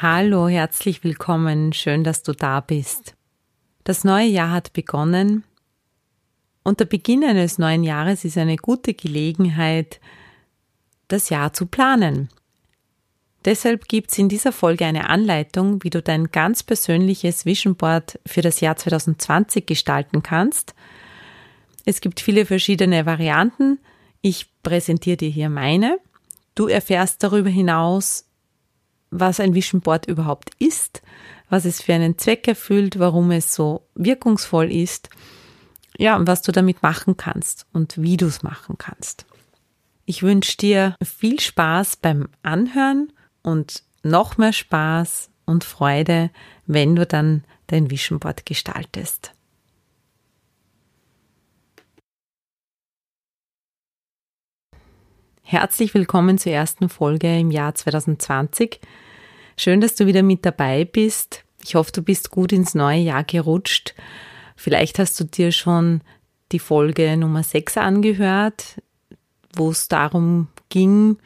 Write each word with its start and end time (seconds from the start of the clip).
Hallo, 0.00 0.46
herzlich 0.46 1.02
willkommen, 1.02 1.72
schön, 1.72 2.04
dass 2.04 2.22
du 2.22 2.30
da 2.30 2.60
bist. 2.60 3.16
Das 3.82 4.04
neue 4.04 4.28
Jahr 4.28 4.52
hat 4.52 4.72
begonnen 4.72 5.42
und 6.62 6.78
der 6.78 6.84
Beginn 6.84 7.24
eines 7.24 7.58
neuen 7.58 7.82
Jahres 7.82 8.24
ist 8.24 8.38
eine 8.38 8.54
gute 8.54 8.94
Gelegenheit, 8.94 9.98
das 11.08 11.30
Jahr 11.30 11.52
zu 11.52 11.66
planen. 11.66 12.28
Deshalb 13.44 13.88
gibt 13.88 14.12
es 14.12 14.18
in 14.18 14.28
dieser 14.28 14.52
Folge 14.52 14.86
eine 14.86 15.10
Anleitung, 15.10 15.82
wie 15.82 15.90
du 15.90 16.00
dein 16.00 16.30
ganz 16.30 16.62
persönliches 16.62 17.44
Vision 17.44 17.74
Board 17.74 18.20
für 18.24 18.40
das 18.40 18.60
Jahr 18.60 18.76
2020 18.76 19.66
gestalten 19.66 20.22
kannst. 20.22 20.76
Es 21.84 22.00
gibt 22.00 22.20
viele 22.20 22.46
verschiedene 22.46 23.04
Varianten. 23.04 23.80
Ich 24.20 24.46
präsentiere 24.62 25.16
dir 25.16 25.30
hier 25.30 25.48
meine. 25.48 25.98
Du 26.54 26.68
erfährst 26.68 27.24
darüber 27.24 27.50
hinaus, 27.50 28.27
was 29.10 29.40
ein 29.40 29.54
Vision 29.54 29.80
Board 29.80 30.06
überhaupt 30.06 30.50
ist, 30.58 31.02
was 31.48 31.64
es 31.64 31.82
für 31.82 31.94
einen 31.94 32.18
Zweck 32.18 32.46
erfüllt, 32.46 32.98
warum 32.98 33.30
es 33.30 33.54
so 33.54 33.86
wirkungsvoll 33.94 34.70
ist, 34.70 35.08
ja, 35.96 36.16
und 36.16 36.26
was 36.26 36.42
du 36.42 36.52
damit 36.52 36.82
machen 36.82 37.16
kannst 37.16 37.66
und 37.72 38.00
wie 38.00 38.16
du 38.16 38.26
es 38.26 38.42
machen 38.42 38.76
kannst. 38.78 39.26
Ich 40.04 40.22
wünsche 40.22 40.56
dir 40.56 40.94
viel 41.02 41.40
Spaß 41.40 41.96
beim 41.96 42.28
Anhören 42.42 43.12
und 43.42 43.82
noch 44.02 44.38
mehr 44.38 44.52
Spaß 44.52 45.30
und 45.44 45.64
Freude, 45.64 46.30
wenn 46.66 46.94
du 46.94 47.04
dann 47.04 47.44
dein 47.66 47.90
Vision 47.90 48.18
Board 48.18 48.46
gestaltest. 48.46 49.32
Herzlich 55.50 55.94
willkommen 55.94 56.36
zur 56.36 56.52
ersten 56.52 56.90
Folge 56.90 57.38
im 57.38 57.50
Jahr 57.50 57.74
2020. 57.74 58.80
Schön, 59.56 59.80
dass 59.80 59.94
du 59.94 60.04
wieder 60.04 60.22
mit 60.22 60.44
dabei 60.44 60.84
bist. 60.84 61.42
Ich 61.64 61.74
hoffe, 61.74 61.90
du 61.90 62.02
bist 62.02 62.30
gut 62.30 62.52
ins 62.52 62.74
neue 62.74 62.98
Jahr 62.98 63.24
gerutscht. 63.24 63.94
Vielleicht 64.56 64.98
hast 64.98 65.18
du 65.18 65.24
dir 65.24 65.50
schon 65.50 66.02
die 66.52 66.58
Folge 66.58 67.16
Nummer 67.16 67.42
6 67.42 67.78
angehört, 67.78 68.82
wo 69.56 69.70
es 69.70 69.88
darum 69.88 70.48
ging, 70.68 71.16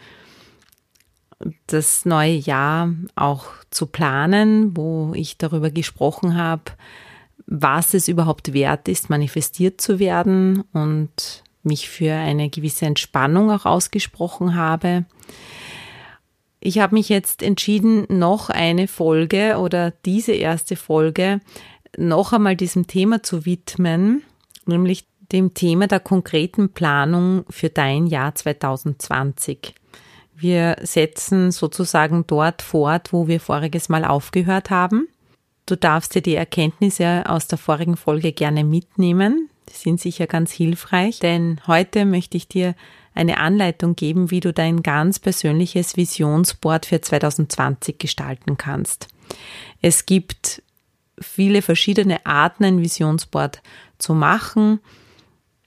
das 1.67 2.05
neue 2.05 2.37
Jahr 2.37 2.95
auch 3.17 3.47
zu 3.71 3.87
planen, 3.87 4.77
wo 4.77 5.15
ich 5.17 5.37
darüber 5.37 5.71
gesprochen 5.71 6.37
habe, 6.37 6.71
was 7.47 7.93
es 7.93 8.07
überhaupt 8.07 8.53
wert 8.53 8.87
ist, 8.87 9.11
manifestiert 9.11 9.81
zu 9.81 9.99
werden 9.99 10.63
und 10.73 11.43
mich 11.63 11.89
für 11.89 12.13
eine 12.13 12.51
gewisse 12.51 12.87
Entspannung 12.87 13.51
auch 13.51 13.67
ausgesprochen 13.67 14.55
habe. 14.55 15.05
Ich 16.61 16.79
habe 16.79 16.95
mich 16.95 17.09
jetzt 17.09 17.43
entschieden, 17.43 18.07
noch 18.09 18.49
eine 18.49 18.87
Folge 18.87 19.59
oder 19.59 19.93
diese 20.05 20.33
erste 20.33 20.77
Folge 20.77 21.41
noch 21.97 22.33
einmal 22.33 22.57
diesem 22.57 22.87
Thema 22.87 23.23
zu 23.23 23.45
widmen, 23.45 24.23
nämlich 24.65 25.07
dem 25.33 25.55
Thema 25.55 25.87
der 25.87 26.01
konkreten 26.01 26.73
Planung 26.73 27.45
für 27.51 27.69
dein 27.69 28.07
Jahr 28.07 28.35
2020. 28.35 29.75
Wir 30.35 30.77
setzen 30.83 31.51
sozusagen 31.51 32.25
dort 32.27 32.63
fort, 32.63 33.13
wo 33.13 33.29
wir 33.29 33.41
voriges 33.41 33.89
Mal 33.89 34.05
aufgehört 34.05 34.71
haben. 34.71 35.09
Du 35.67 35.77
darfst 35.77 36.15
dir 36.15 36.23
die 36.23 36.35
Erkenntnisse 36.35 37.25
aus 37.27 37.47
der 37.47 37.59
vorigen 37.59 37.97
Folge 37.97 38.33
gerne 38.33 38.65
mitnehmen. 38.65 39.49
Die 39.69 39.77
sind 39.77 40.01
sicher 40.01 40.27
ganz 40.27 40.53
hilfreich, 40.53 41.19
denn 41.19 41.61
heute 41.67 42.05
möchte 42.05 42.37
ich 42.37 42.49
dir 42.49 42.75
eine 43.15 43.39
Anleitung 43.39 43.95
geben, 43.95 44.31
wie 44.31 44.41
du 44.41 44.53
dein 44.53 44.83
ganz 44.83 45.19
persönliches 45.19 45.97
Visionsboard 45.97 46.87
für 46.87 47.01
2020 47.01 47.99
gestalten 47.99 48.57
kannst. 48.57 49.09
Es 49.81 50.07
gibt 50.07 50.63
viele 51.21 51.63
verschiedene 51.63 52.25
Arten, 52.27 52.65
ein 52.65 52.81
Visionsboard 52.81 53.63
zu 53.99 54.15
machen, 54.15 54.81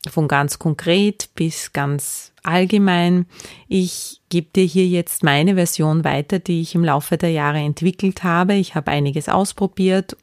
von 0.10 0.28
ganz 0.28 0.60
konkret 0.60 1.30
bis 1.36 1.74
ganz 1.74 2.32
allgemein. 2.44 3.26
Ich 3.68 4.22
gebe 4.30 4.48
dir 4.56 4.66
hier 4.66 4.88
jetzt 4.88 5.24
meine 5.24 5.56
Version 5.56 6.04
weiter, 6.04 6.40
die 6.40 6.62
ich 6.62 6.76
im 6.76 6.84
Laufe 6.84 7.18
der 7.18 7.32
Jahre 7.32 7.60
entwickelt 7.60 8.24
habe. 8.24 8.54
Ich 8.54 8.76
habe 8.76 8.92
einiges 8.92 9.30
ausprobiert 9.30 10.16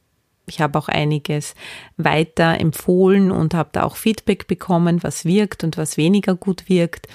ich 0.45 0.61
habe 0.61 0.77
auch 0.77 0.87
einiges 0.87 1.55
weiter 1.97 2.59
empfohlen 2.59 3.31
und 3.31 3.53
habe 3.53 3.69
da 3.71 3.83
auch 3.83 3.95
Feedback 3.95 4.47
bekommen, 4.47 5.03
was 5.03 5.25
wirkt 5.25 5.63
und 5.63 5.77
was 5.77 5.97
weniger 5.97 6.35
gut 6.35 6.67
wirkt. 6.67 7.07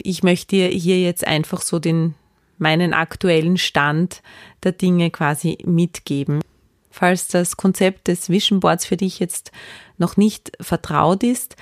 Ich 0.00 0.22
möchte 0.22 0.56
hier 0.56 1.00
jetzt 1.00 1.26
einfach 1.26 1.60
so 1.62 1.78
den 1.78 2.14
meinen 2.58 2.92
aktuellen 2.92 3.56
Stand 3.56 4.22
der 4.62 4.72
Dinge 4.72 5.10
quasi 5.10 5.58
mitgeben. 5.64 6.40
Falls 6.90 7.28
das 7.28 7.56
Konzept 7.56 8.08
des 8.08 8.28
Vision 8.28 8.60
Boards 8.60 8.84
für 8.84 8.96
dich 8.96 9.20
jetzt 9.20 9.52
noch 9.96 10.16
nicht 10.16 10.52
vertraut 10.60 11.22
ist, 11.22 11.56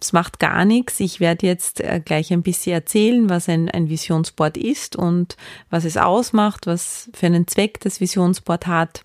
es 0.00 0.12
macht 0.12 0.38
gar 0.38 0.64
nichts. 0.64 0.98
Ich 0.98 1.20
werde 1.20 1.46
jetzt 1.46 1.80
äh, 1.80 2.00
gleich 2.02 2.32
ein 2.32 2.42
bisschen 2.42 2.72
erzählen, 2.72 3.28
was 3.28 3.48
ein, 3.48 3.68
ein 3.70 3.90
Visionsboard 3.90 4.56
ist 4.56 4.96
und 4.96 5.36
was 5.68 5.84
es 5.84 5.96
ausmacht, 5.96 6.66
was 6.66 7.10
für 7.12 7.26
einen 7.26 7.46
Zweck 7.46 7.80
das 7.80 8.00
Visionsboard 8.00 8.66
hat 8.66 9.04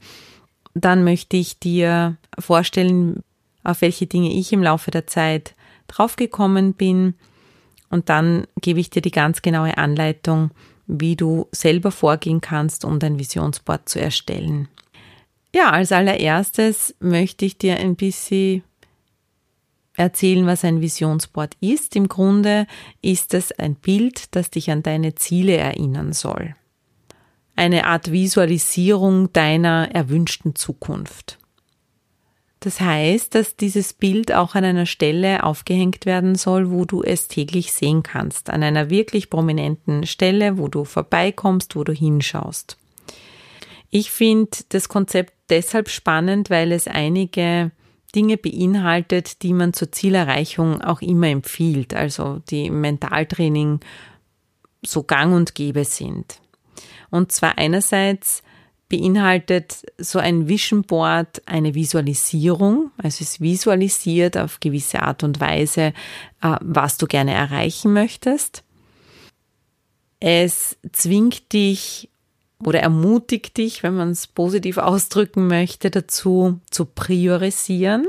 dann 0.76 1.04
möchte 1.04 1.38
ich 1.38 1.58
dir 1.58 2.18
vorstellen, 2.38 3.24
auf 3.64 3.82
welche 3.82 4.06
Dinge 4.06 4.32
ich 4.32 4.54
im 4.54 4.62
Laufe 4.62 4.92
der 4.92 5.08
Zeit 5.08 5.56
draufgekommen 5.88 6.74
bin. 6.74 7.16
Und 7.90 8.10
dann 8.10 8.46
gebe 8.62 8.80
ich 8.80 8.90
dir 8.90 9.02
die 9.02 9.12
ganz 9.12 9.42
genaue 9.42 9.78
Anleitung, 9.78 10.52
wie 10.86 11.16
du 11.16 11.48
selber 11.52 11.92
vorgehen 11.92 12.42
kannst, 12.42 12.86
um 12.86 13.00
dein 13.00 13.18
Visionsboard 13.18 13.90
zu 13.90 14.00
erstellen. 14.00 14.68
Ja, 15.56 15.72
als 15.72 15.94
allererstes 15.94 16.94
möchte 17.00 17.46
ich 17.46 17.58
dir 17.58 17.78
ein 17.78 17.96
bisschen 17.96 18.62
erzählen, 19.94 20.46
was 20.46 20.66
ein 20.66 20.82
Visionsboard 20.82 21.56
ist. 21.62 21.96
Im 21.96 22.10
Grunde 22.10 22.68
ist 23.02 23.34
es 23.34 23.54
ein 23.54 23.76
Bild, 23.76 24.36
das 24.36 24.50
dich 24.50 24.70
an 24.70 24.84
deine 24.84 25.16
Ziele 25.16 25.56
erinnern 25.56 26.12
soll 26.12 26.54
eine 27.56 27.86
Art 27.86 28.12
Visualisierung 28.12 29.32
deiner 29.34 29.90
erwünschten 29.92 30.56
Zukunft. 30.56 31.38
Das 32.60 32.82
heißt, 32.82 33.36
dass 33.36 33.56
dieses 33.56 33.94
Bild 33.94 34.34
auch 34.34 34.56
an 34.56 34.64
einer 34.64 34.88
Stelle 34.88 35.44
aufgehängt 35.44 36.08
werden 36.08 36.34
soll, 36.34 36.72
wo 36.72 36.86
du 36.86 37.04
es 37.04 37.28
täglich 37.28 37.72
sehen 37.72 38.02
kannst, 38.02 38.50
an 38.50 38.64
einer 38.64 38.90
wirklich 38.90 39.30
prominenten 39.30 40.08
Stelle, 40.08 40.58
wo 40.58 40.68
du 40.68 40.84
vorbeikommst, 40.84 41.76
wo 41.76 41.84
du 41.84 41.94
hinschaust. 41.94 42.78
Ich 43.92 44.10
finde 44.10 44.50
das 44.70 44.90
Konzept 44.90 45.34
deshalb 45.50 45.90
spannend, 45.90 46.50
weil 46.50 46.72
es 46.72 46.88
einige 46.88 47.72
Dinge 48.16 48.38
beinhaltet, 48.38 49.44
die 49.44 49.54
man 49.54 49.74
zur 49.74 49.92
Zielerreichung 49.92 50.82
auch 50.82 51.02
immer 51.02 51.28
empfiehlt, 51.28 51.94
also 51.94 52.42
die 52.50 52.66
im 52.66 52.82
Mentaltraining 52.82 53.80
so 54.84 55.04
gang 55.04 55.36
und 55.36 55.54
gäbe 55.54 55.86
sind. 55.86 56.40
Und 57.16 57.32
zwar 57.32 57.58
einerseits 57.58 58.44
beinhaltet 58.90 59.86
so 59.98 60.20
ein 60.20 60.50
Vision 60.50 60.84
Board 60.84 61.42
eine 61.46 61.74
Visualisierung, 61.74 62.92
also 62.98 63.24
es 63.24 63.40
visualisiert 63.40 64.38
auf 64.38 64.60
gewisse 64.60 65.02
Art 65.02 65.24
und 65.24 65.40
Weise, 65.40 65.94
äh, 66.42 66.56
was 66.60 66.98
du 66.98 67.08
gerne 67.08 67.34
erreichen 67.34 67.94
möchtest. 67.94 68.64
Es 70.20 70.78
zwingt 70.92 71.54
dich 71.54 72.10
oder 72.62 72.82
ermutigt 72.82 73.58
dich, 73.58 73.82
wenn 73.82 73.96
man 73.96 74.12
es 74.12 74.28
positiv 74.28 74.78
ausdrücken 74.78 75.48
möchte, 75.48 75.92
dazu 75.92 76.60
zu 76.70 76.86
priorisieren. 76.86 78.08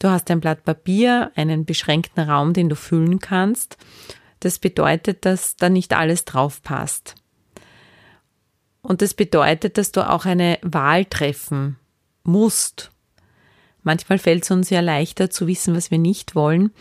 Du 0.00 0.08
hast 0.08 0.30
ein 0.30 0.40
Blatt 0.40 0.64
Papier, 0.64 1.30
einen 1.34 1.66
beschränkten 1.66 2.28
Raum, 2.28 2.54
den 2.54 2.70
du 2.70 2.76
füllen 2.76 3.18
kannst. 3.18 3.76
Das 4.40 4.58
bedeutet, 4.58 5.26
dass 5.26 5.56
da 5.56 5.68
nicht 5.68 5.92
alles 5.92 6.24
drauf 6.24 6.62
passt. 6.62 7.19
Und 8.82 9.02
das 9.02 9.14
bedeutet, 9.14 9.78
dass 9.78 9.92
du 9.92 10.08
auch 10.08 10.24
eine 10.24 10.58
Wahl 10.62 11.04
treffen 11.04 11.76
musst. 12.22 12.90
Manchmal 13.82 14.18
fällt 14.18 14.44
es 14.44 14.50
uns 14.50 14.70
ja 14.70 14.80
leichter 14.80 15.30
zu 15.30 15.46
wissen, 15.46 15.74
was 15.74 15.90
wir 15.90 15.98
nicht 15.98 16.34
wollen. 16.34 16.72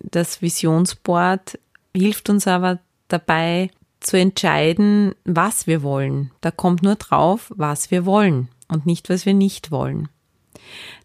Das 0.00 0.42
Visionsboard 0.42 1.58
hilft 1.94 2.30
uns 2.30 2.46
aber 2.46 2.80
dabei, 3.08 3.70
zu 4.02 4.18
entscheiden, 4.18 5.14
was 5.24 5.66
wir 5.66 5.82
wollen. 5.82 6.30
Da 6.40 6.50
kommt 6.50 6.82
nur 6.82 6.96
drauf, 6.96 7.52
was 7.54 7.90
wir 7.90 8.04
wollen 8.04 8.48
und 8.68 8.86
nicht, 8.86 9.08
was 9.08 9.26
wir 9.26 9.34
nicht 9.34 9.70
wollen. 9.70 10.08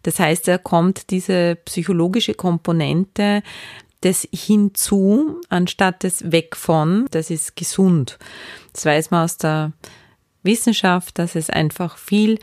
Das 0.02 0.18
heißt, 0.18 0.48
da 0.48 0.58
kommt 0.58 1.10
diese 1.10 1.56
psychologische 1.64 2.34
Komponente 2.34 3.42
des 4.02 4.28
hinzu 4.32 5.40
anstatt 5.48 6.02
des 6.02 6.30
weg 6.30 6.56
von. 6.56 7.06
Das 7.10 7.30
ist 7.30 7.56
gesund. 7.56 8.18
Das 8.72 8.84
weiß 8.84 9.10
man 9.10 9.24
aus 9.24 9.38
der 9.38 9.72
Wissenschaft, 10.42 11.18
dass 11.18 11.34
es 11.34 11.50
einfach 11.50 11.98
viel 11.98 12.38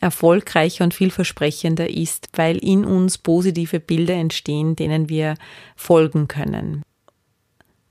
erfolgreicher 0.00 0.84
und 0.84 0.94
vielversprechender 0.94 1.88
ist, 1.88 2.28
weil 2.34 2.58
in 2.58 2.84
uns 2.84 3.18
positive 3.18 3.80
Bilder 3.80 4.14
entstehen, 4.14 4.76
denen 4.76 5.08
wir 5.08 5.34
folgen 5.74 6.28
können. 6.28 6.82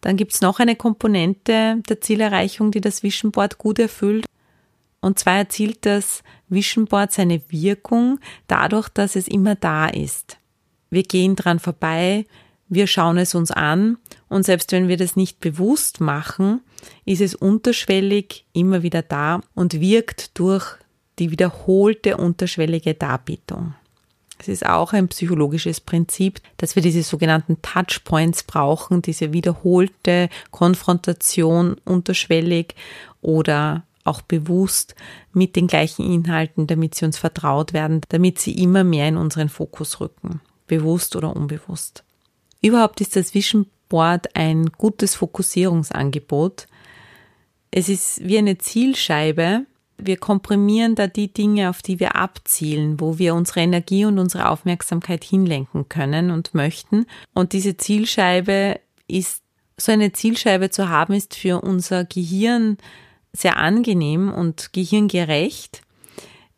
Dann 0.02 0.18
gibt 0.18 0.34
es 0.34 0.42
noch 0.42 0.60
eine 0.60 0.75
Komponente 0.75 1.81
der 1.90 2.02
Zielerreichung, 2.02 2.69
die 2.69 2.81
das 2.81 3.02
Vision 3.02 3.31
Board 3.31 3.57
gut 3.57 3.80
erfüllt. 3.80 4.25
Und 5.02 5.18
zwar 5.18 5.38
erzielt 5.38 5.80
das 5.81 6.24
Vision 6.48 6.86
Board 6.86 7.12
seine 7.12 7.42
Wirkung 7.50 8.19
dadurch, 8.48 8.88
dass 8.90 9.16
es 9.16 9.28
immer 9.28 9.56
da 9.56 9.88
ist. 9.88 10.38
Wir 10.92 11.04
gehen 11.04 11.36
dran 11.36 11.60
vorbei, 11.60 12.25
wir 12.68 12.88
schauen 12.88 13.18
es 13.18 13.36
uns 13.36 13.52
an 13.52 13.98
und 14.28 14.44
selbst 14.44 14.72
wenn 14.72 14.88
wir 14.88 14.98
das 14.98 15.16
nicht 15.16 15.40
bewusst 15.40 16.02
machen, 16.02 16.62
ist 17.06 17.22
es 17.22 17.36
unterschwellig 17.36 18.46
immer 18.54 18.84
wieder 18.84 19.02
da 19.02 19.42
und 19.54 19.80
wirkt 19.80 20.38
durch 20.40 20.78
die 21.20 21.32
wiederholte 21.32 22.18
unterschwellige 22.18 22.94
Darbietung. 22.94 23.76
Es 24.38 24.48
ist 24.48 24.66
auch 24.66 24.94
ein 24.94 25.08
psychologisches 25.08 25.80
Prinzip, 25.80 26.42
dass 26.58 26.76
wir 26.76 26.84
diese 26.84 27.04
sogenannten 27.04 27.62
Touchpoints 27.62 28.44
brauchen, 28.44 29.02
diese 29.02 29.32
wiederholte 29.32 30.30
Konfrontation 30.52 31.78
unterschwellig 31.86 32.76
oder 33.22 33.84
auch 34.04 34.22
bewusst 34.22 34.94
mit 35.34 35.56
den 35.56 35.68
gleichen 35.68 36.06
Inhalten, 36.06 36.68
damit 36.68 36.96
sie 36.96 37.06
uns 37.06 37.18
vertraut 37.18 37.74
werden, 37.74 38.02
damit 38.10 38.40
sie 38.40 38.52
immer 38.62 38.84
mehr 38.84 39.08
in 39.08 39.18
unseren 39.18 39.50
Fokus 39.50 40.00
rücken, 40.00 40.42
bewusst 40.68 41.16
oder 41.16 41.36
unbewusst. 41.36 42.04
Überhaupt 42.66 43.00
ist 43.00 43.16
das 43.16 43.36
Vision 43.36 43.68
Board 43.90 44.36
ein 44.36 44.72
gutes 44.72 45.14
Fokussierungsangebot. 45.14 46.66
Es 47.70 47.90
ist 47.90 48.28
wie 48.28 48.40
eine 48.40 48.58
Zielscheibe, 48.58 49.68
wir 50.00 50.18
komprimieren 50.18 50.96
da 50.96 51.06
die 51.06 51.32
Dinge, 51.32 51.70
auf 51.70 51.84
die 51.84 52.00
wir 52.00 52.16
abzielen, 52.16 53.00
wo 53.00 53.20
wir 53.20 53.36
unsere 53.36 53.60
Energie 53.60 54.06
und 54.06 54.18
unsere 54.18 54.50
Aufmerksamkeit 54.50 55.24
hinlenken 55.24 55.90
können 55.90 56.32
und 56.32 56.56
möchten. 56.56 57.06
Und 57.36 57.54
diese 57.54 57.78
Zielscheibe 57.78 58.80
ist, 59.08 59.44
so 59.78 59.92
eine 59.92 60.12
Zielscheibe 60.12 60.72
zu 60.72 60.90
haben, 60.90 61.14
ist 61.14 61.36
für 61.36 61.62
unser 61.62 62.04
Gehirn 62.04 62.78
sehr 63.32 63.58
angenehm 63.58 64.34
und 64.34 64.74
gehirngerecht, 64.74 65.84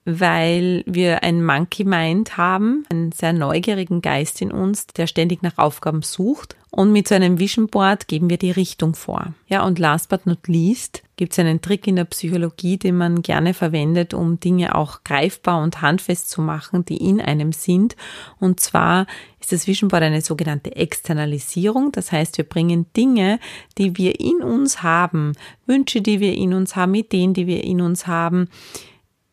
weil 0.09 0.83
wir 0.85 1.21
ein 1.21 1.43
Monkey 1.43 1.83
Mind 1.83 2.37
haben, 2.37 2.85
einen 2.89 3.11
sehr 3.11 3.33
neugierigen 3.33 4.01
Geist 4.01 4.41
in 4.41 4.53
uns, 4.53 4.87
der 4.87 5.05
ständig 5.05 5.43
nach 5.43 5.57
Aufgaben 5.57 6.01
sucht. 6.01 6.55
Und 6.69 6.93
mit 6.93 7.09
so 7.09 7.15
einem 7.15 7.39
Vision 7.39 7.67
Board 7.67 8.07
geben 8.07 8.29
wir 8.29 8.37
die 8.37 8.51
Richtung 8.51 8.95
vor. 8.95 9.33
Ja, 9.47 9.65
und 9.65 9.79
last 9.79 10.07
but 10.07 10.25
not 10.25 10.47
least 10.47 11.03
gibt 11.17 11.33
es 11.33 11.39
einen 11.39 11.59
Trick 11.59 11.87
in 11.87 11.97
der 11.97 12.05
Psychologie, 12.05 12.77
den 12.77 12.95
man 12.95 13.21
gerne 13.21 13.53
verwendet, 13.53 14.13
um 14.13 14.39
Dinge 14.39 14.75
auch 14.75 15.03
greifbar 15.03 15.61
und 15.61 15.81
handfest 15.81 16.29
zu 16.29 16.41
machen, 16.41 16.85
die 16.85 16.97
in 16.97 17.19
einem 17.19 17.51
sind. 17.51 17.97
Und 18.39 18.61
zwar 18.61 19.07
ist 19.41 19.51
das 19.51 19.67
Vision 19.67 19.89
Board 19.89 20.03
eine 20.03 20.21
sogenannte 20.21 20.73
Externalisierung. 20.73 21.91
Das 21.91 22.13
heißt, 22.13 22.37
wir 22.37 22.45
bringen 22.45 22.85
Dinge, 22.95 23.39
die 23.77 23.97
wir 23.97 24.21
in 24.21 24.41
uns 24.41 24.83
haben, 24.83 25.33
Wünsche, 25.65 26.01
die 26.01 26.21
wir 26.21 26.33
in 26.33 26.53
uns 26.53 26.77
haben, 26.77 26.93
Ideen, 26.93 27.33
die 27.33 27.47
wir 27.47 27.63
in 27.65 27.81
uns 27.81 28.07
haben, 28.07 28.47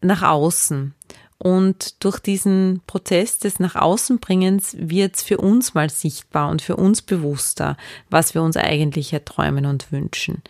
nach 0.05 0.23
außen. 0.23 0.95
Und 1.39 2.03
durch 2.05 2.21
diesen 2.21 2.81
Prozess 2.87 3.39
des 3.39 3.59
nach 3.59 3.75
außen 3.75 4.19
bringens 4.19 4.77
wird 4.79 5.17
es 5.17 5.23
für 5.23 5.39
uns 5.39 5.75
mal 5.75 5.91
sichtbar 5.91 6.49
und 6.51 6.63
für 6.63 6.77
uns 6.77 7.03
bewusster, 7.03 7.77
was 8.09 8.35
wir 8.35 8.43
uns 8.43 8.57
eigentlich 8.57 9.13
erträumen 9.13 9.67
und 9.67 9.93
wünschen. 9.93 10.43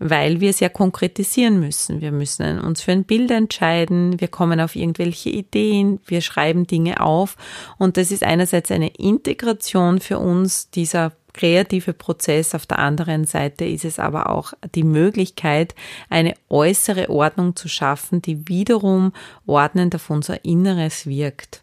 Weil 0.00 0.40
wir 0.40 0.50
es 0.50 0.60
ja 0.60 0.68
konkretisieren 0.68 1.60
müssen. 1.60 2.00
Wir 2.00 2.10
müssen 2.10 2.58
uns 2.58 2.82
für 2.82 2.92
ein 2.92 3.04
Bild 3.04 3.30
entscheiden, 3.30 4.20
wir 4.20 4.28
kommen 4.28 4.60
auf 4.60 4.74
irgendwelche 4.74 5.30
Ideen, 5.30 6.00
wir 6.04 6.20
schreiben 6.20 6.66
Dinge 6.66 7.00
auf. 7.00 7.36
Und 7.78 7.96
das 7.96 8.10
ist 8.10 8.24
einerseits 8.24 8.70
eine 8.70 8.88
Integration 8.88 10.00
für 10.00 10.18
uns 10.18 10.68
dieser 10.68 11.12
kreative 11.34 11.92
Prozess. 11.92 12.54
Auf 12.54 12.64
der 12.64 12.78
anderen 12.78 13.24
Seite 13.26 13.66
ist 13.66 13.84
es 13.84 13.98
aber 13.98 14.30
auch 14.30 14.54
die 14.74 14.84
Möglichkeit, 14.84 15.74
eine 16.08 16.34
äußere 16.48 17.10
Ordnung 17.10 17.54
zu 17.56 17.68
schaffen, 17.68 18.22
die 18.22 18.48
wiederum 18.48 19.12
ordnend 19.46 19.94
auf 19.94 20.08
unser 20.08 20.42
Inneres 20.44 21.06
wirkt. 21.06 21.62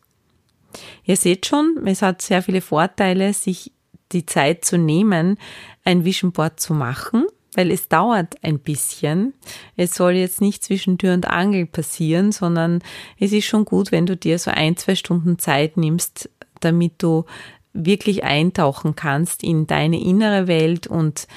Ihr 1.03 1.17
seht 1.17 1.47
schon, 1.47 1.81
es 1.85 2.01
hat 2.01 2.21
sehr 2.21 2.43
viele 2.43 2.61
Vorteile, 2.61 3.33
sich 3.33 3.71
die 4.11 4.25
Zeit 4.25 4.63
zu 4.65 4.77
nehmen, 4.77 5.37
ein 5.83 6.05
Vision 6.05 6.31
Board 6.31 6.59
zu 6.59 6.73
machen, 6.73 7.25
weil 7.53 7.71
es 7.71 7.87
dauert 7.87 8.35
ein 8.43 8.59
bisschen. 8.59 9.33
Es 9.75 9.95
soll 9.95 10.13
jetzt 10.13 10.41
nicht 10.41 10.63
zwischen 10.63 10.97
Tür 10.97 11.13
und 11.13 11.27
Angel 11.27 11.65
passieren, 11.65 12.31
sondern 12.31 12.81
es 13.19 13.31
ist 13.31 13.45
schon 13.45 13.65
gut, 13.65 13.91
wenn 13.91 14.05
du 14.05 14.15
dir 14.15 14.39
so 14.39 14.51
ein, 14.51 14.77
zwei 14.77 14.95
Stunden 14.95 15.39
Zeit 15.39 15.77
nimmst, 15.77 16.29
damit 16.59 16.93
du 16.99 17.25
wirklich 17.73 18.23
eintauchen 18.23 18.95
kannst 18.95 19.43
in 19.43 19.67
deine 19.67 20.01
innere 20.01 20.47
Welt 20.47 20.87
und 20.87 21.27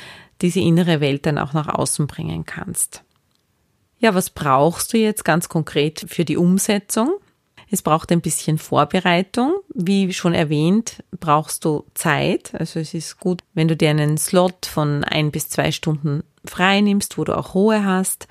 diese 0.40 0.60
innere 0.60 1.00
Welt 1.00 1.26
dann 1.26 1.38
auch 1.38 1.52
nach 1.52 1.68
außen 1.68 2.06
bringen 2.06 2.44
kannst. 2.44 3.02
Ja, 3.98 4.14
was 4.14 4.30
brauchst 4.30 4.92
du 4.92 4.98
jetzt 4.98 5.24
ganz 5.24 5.48
konkret 5.48 6.04
für 6.08 6.24
die 6.24 6.36
Umsetzung? 6.36 7.14
Es 7.70 7.82
braucht 7.82 8.12
ein 8.12 8.20
bisschen 8.20 8.58
Vorbereitung. 8.58 9.54
Wie 9.74 10.12
schon 10.12 10.34
erwähnt, 10.34 11.02
brauchst 11.18 11.64
du 11.64 11.84
Zeit. 11.94 12.52
Also 12.54 12.80
es 12.80 12.94
ist 12.94 13.18
gut, 13.18 13.42
wenn 13.54 13.68
du 13.68 13.76
dir 13.76 13.90
einen 13.90 14.18
Slot 14.18 14.66
von 14.66 15.04
ein 15.04 15.30
bis 15.30 15.48
zwei 15.48 15.72
Stunden 15.72 16.22
frei 16.44 16.82
nimmst, 16.82 17.16
wo 17.16 17.24
du 17.24 17.36
auch 17.36 17.54
Ruhe 17.54 17.84
hast. 17.84 18.28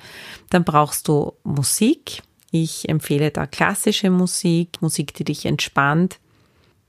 Dann 0.49 0.63
brauchst 0.63 1.07
du 1.07 1.33
Musik. 1.43 2.21
Ich 2.51 2.87
empfehle 2.87 3.31
da 3.31 3.47
klassische 3.47 4.11
Musik, 4.11 4.81
Musik, 4.81 5.15
die 5.15 5.23
dich 5.23 5.45
entspannt 5.45 6.19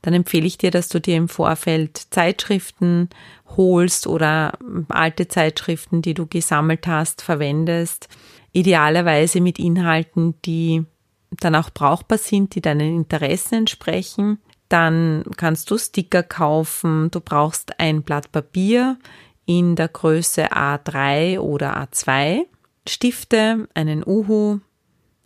dann 0.05 0.13
empfehle 0.13 0.47
ich 0.47 0.59
dir, 0.59 0.71
dass 0.71 0.91
du 0.91 1.01
dir 1.01 1.17
im 1.17 1.31
Vorfeld 1.31 1.97
Zeitschriften 2.11 3.09
holst 3.57 4.07
oder 4.07 4.53
alte 4.91 5.29
Zeitschriften, 5.29 6.03
die 6.03 6.13
du 6.13 6.27
gesammelt 6.27 6.87
hast, 6.87 7.23
verwendest. 7.23 8.09
Idealerweise 8.53 9.41
mit 9.41 9.59
Inhalten, 9.59 10.35
die 10.45 10.85
dann 11.31 11.55
auch 11.55 11.71
brauchbar 11.71 12.19
sind, 12.19 12.55
die 12.55 12.61
deinen 12.61 12.95
Interessen 12.95 13.55
entsprechen. 13.55 14.41
Dann 14.69 15.25
kannst 15.39 15.71
du 15.71 15.79
Sticker 15.79 16.23
kaufen. 16.23 17.11
Du 17.11 17.23
brauchst 17.23 17.81
ein 17.81 18.03
Blatt 18.03 18.31
Papier 18.31 18.99
in 19.47 19.75
der 19.75 19.89
Größe 19.89 20.53
A3 20.53 21.39
oder 21.39 21.83
A2, 21.83 22.43
Stifte, 22.87 23.69
einen 23.73 24.05
Uhu, 24.07 24.61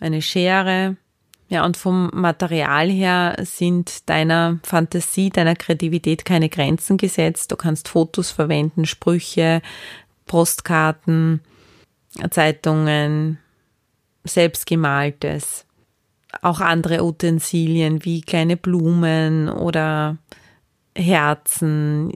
eine 0.00 0.22
Schere, 0.22 0.96
ja, 1.48 1.64
und 1.64 1.78
vom 1.78 2.10
Material 2.12 2.90
her 2.90 3.36
sind 3.40 4.08
deiner 4.10 4.58
Fantasie, 4.62 5.30
deiner 5.30 5.56
Kreativität 5.56 6.26
keine 6.26 6.50
Grenzen 6.50 6.98
gesetzt. 6.98 7.50
Du 7.50 7.56
kannst 7.56 7.88
Fotos 7.88 8.30
verwenden, 8.30 8.84
Sprüche, 8.84 9.62
Postkarten, 10.26 11.40
Zeitungen, 12.30 13.38
selbstgemaltes, 14.24 15.64
auch 16.42 16.60
andere 16.60 17.02
Utensilien 17.02 18.04
wie 18.04 18.20
kleine 18.20 18.58
Blumen 18.58 19.48
oder 19.48 20.18
Herzen. 20.94 22.12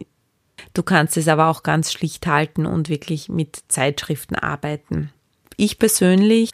Du 0.74 0.82
kannst 0.82 1.16
es 1.16 1.28
aber 1.28 1.48
auch 1.48 1.62
ganz 1.62 1.90
schlicht 1.90 2.26
halten 2.26 2.66
und 2.66 2.90
wirklich 2.90 3.30
mit 3.30 3.62
Zeitschriften 3.68 4.34
arbeiten. 4.34 5.10
Ich 5.56 5.78
persönlich 5.78 6.50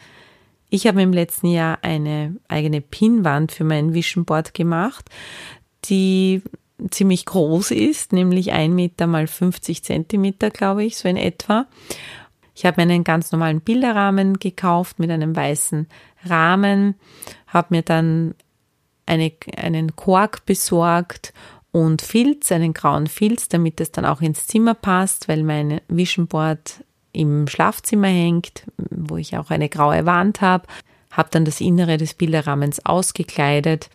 ich 0.71 0.87
habe 0.87 1.03
im 1.03 1.13
letzten 1.13 1.49
Jahr 1.49 1.79
eine 1.83 2.37
eigene 2.49 2.81
Pinnwand 2.81 3.53
für 3.53 3.65
mein 3.65 3.95
Vision 3.95 4.25
Board 4.25 4.55
gemacht, 4.55 5.09
die 5.87 6.43
ziemlich 6.91 7.25
groß 7.25 7.73
ist, 7.73 8.13
nämlich 8.13 8.53
ein 8.53 8.75
Meter 8.75 9.07
mal 9.07 9.27
50 9.27 9.83
Zentimeter, 9.83 10.51
glaube 10.51 10.85
ich, 10.85 10.97
so 10.97 11.09
in 11.09 11.17
etwa. 11.17 11.67
Ich 12.55 12.67
habe 12.67 12.81
mir 12.85 12.93
einen 12.93 13.05
ganz 13.05 13.33
normalen 13.33 13.61
Bilderrahmen 13.61 14.39
gekauft 14.39 14.99
mit 14.99 15.11
einem 15.11 15.35
weißen 15.35 15.87
Rahmen, 16.25 16.95
habe 17.47 17.69
mir 17.71 17.83
dann 17.83 18.35
eine, 19.07 19.33
einen 19.57 19.97
Kork 19.97 20.45
besorgt 20.45 21.33
und 21.73 22.03
Filz, 22.03 22.53
einen 22.53 22.75
grauen 22.75 23.07
Filz, 23.07 23.49
damit 23.49 23.81
es 23.81 23.93
dann 23.93 24.05
auch 24.05 24.21
ins 24.21 24.47
Zimmer 24.47 24.75
passt, 24.75 25.29
weil 25.29 25.43
mein 25.43 25.81
Vision 25.89 26.27
Board 26.27 26.85
im 27.13 27.49
Schlafzimmer 27.49 28.09
hängt, 28.09 28.65
wo 28.91 29.17
ich 29.17 29.37
auch 29.37 29.51
eine 29.51 29.69
graue 29.69 30.07
Wand 30.07 30.41
habe, 30.41 30.67
habe 31.11 31.29
dann 31.31 31.45
das 31.45 31.61
Innere 31.61 31.97
des 31.97 32.15
Bilderrahmens 32.15 32.85
ausgekleidet, 32.85 33.91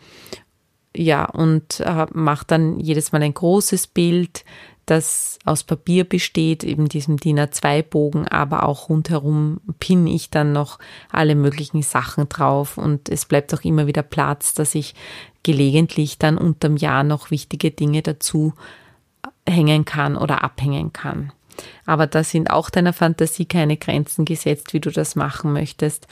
ja, 0.95 1.25
und 1.25 1.79
äh, 1.79 2.05
mache 2.13 2.45
dann 2.47 2.79
jedes 2.79 3.11
Mal 3.11 3.23
ein 3.23 3.33
großes 3.33 3.87
Bild, 3.87 4.45
das 4.85 5.39
aus 5.45 5.63
Papier 5.63 6.03
besteht, 6.03 6.63
eben 6.63 6.89
diesem 6.89 7.17
DIN 7.17 7.39
A2-Bogen, 7.39 8.27
aber 8.27 8.63
auch 8.67 8.89
rundherum 8.89 9.61
pinne 9.79 10.11
ich 10.11 10.29
dann 10.29 10.51
noch 10.51 10.77
alle 11.11 11.35
möglichen 11.35 11.81
Sachen 11.81 12.27
drauf 12.27 12.77
und 12.77 13.09
es 13.09 13.25
bleibt 13.25 13.53
auch 13.53 13.63
immer 13.63 13.87
wieder 13.87 14.03
Platz, 14.03 14.53
dass 14.53 14.75
ich 14.75 14.93
gelegentlich 15.43 16.19
dann 16.19 16.37
unterm 16.37 16.77
Jahr 16.77 17.03
noch 17.03 17.31
wichtige 17.31 17.71
Dinge 17.71 18.01
dazu 18.01 18.53
hängen 19.47 19.85
kann 19.85 20.17
oder 20.17 20.43
abhängen 20.43 20.91
kann. 20.91 21.31
Aber 21.85 22.07
da 22.07 22.23
sind 22.23 22.49
auch 22.49 22.69
deiner 22.69 22.93
Fantasie 22.93 23.45
keine 23.45 23.77
Grenzen 23.77 24.25
gesetzt, 24.25 24.73
wie 24.73 24.79
du 24.79 24.91
das 24.91 25.15
machen 25.15 25.53
möchtest. 25.53 26.07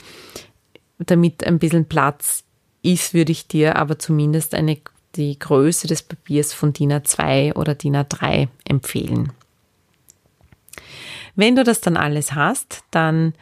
Damit 0.98 1.44
ein 1.44 1.58
bisschen 1.58 1.86
Platz 1.86 2.44
ist, 2.82 3.14
würde 3.14 3.32
ich 3.32 3.48
dir 3.48 3.76
aber 3.76 3.98
zumindest 3.98 4.54
eine 4.54 4.78
die 5.16 5.38
Größe 5.38 5.86
des 5.86 6.02
Papiers 6.02 6.52
von 6.52 6.72
DIN 6.72 6.92
A2 6.92 7.54
oder 7.54 7.74
DIN 7.74 7.96
A3 7.96 8.48
empfehlen. 8.64 9.32
Wenn 11.34 11.56
du 11.56 11.64
das 11.64 11.80
dann 11.80 11.96
alles 11.96 12.32
hast, 12.34 12.82
dann 12.90 13.34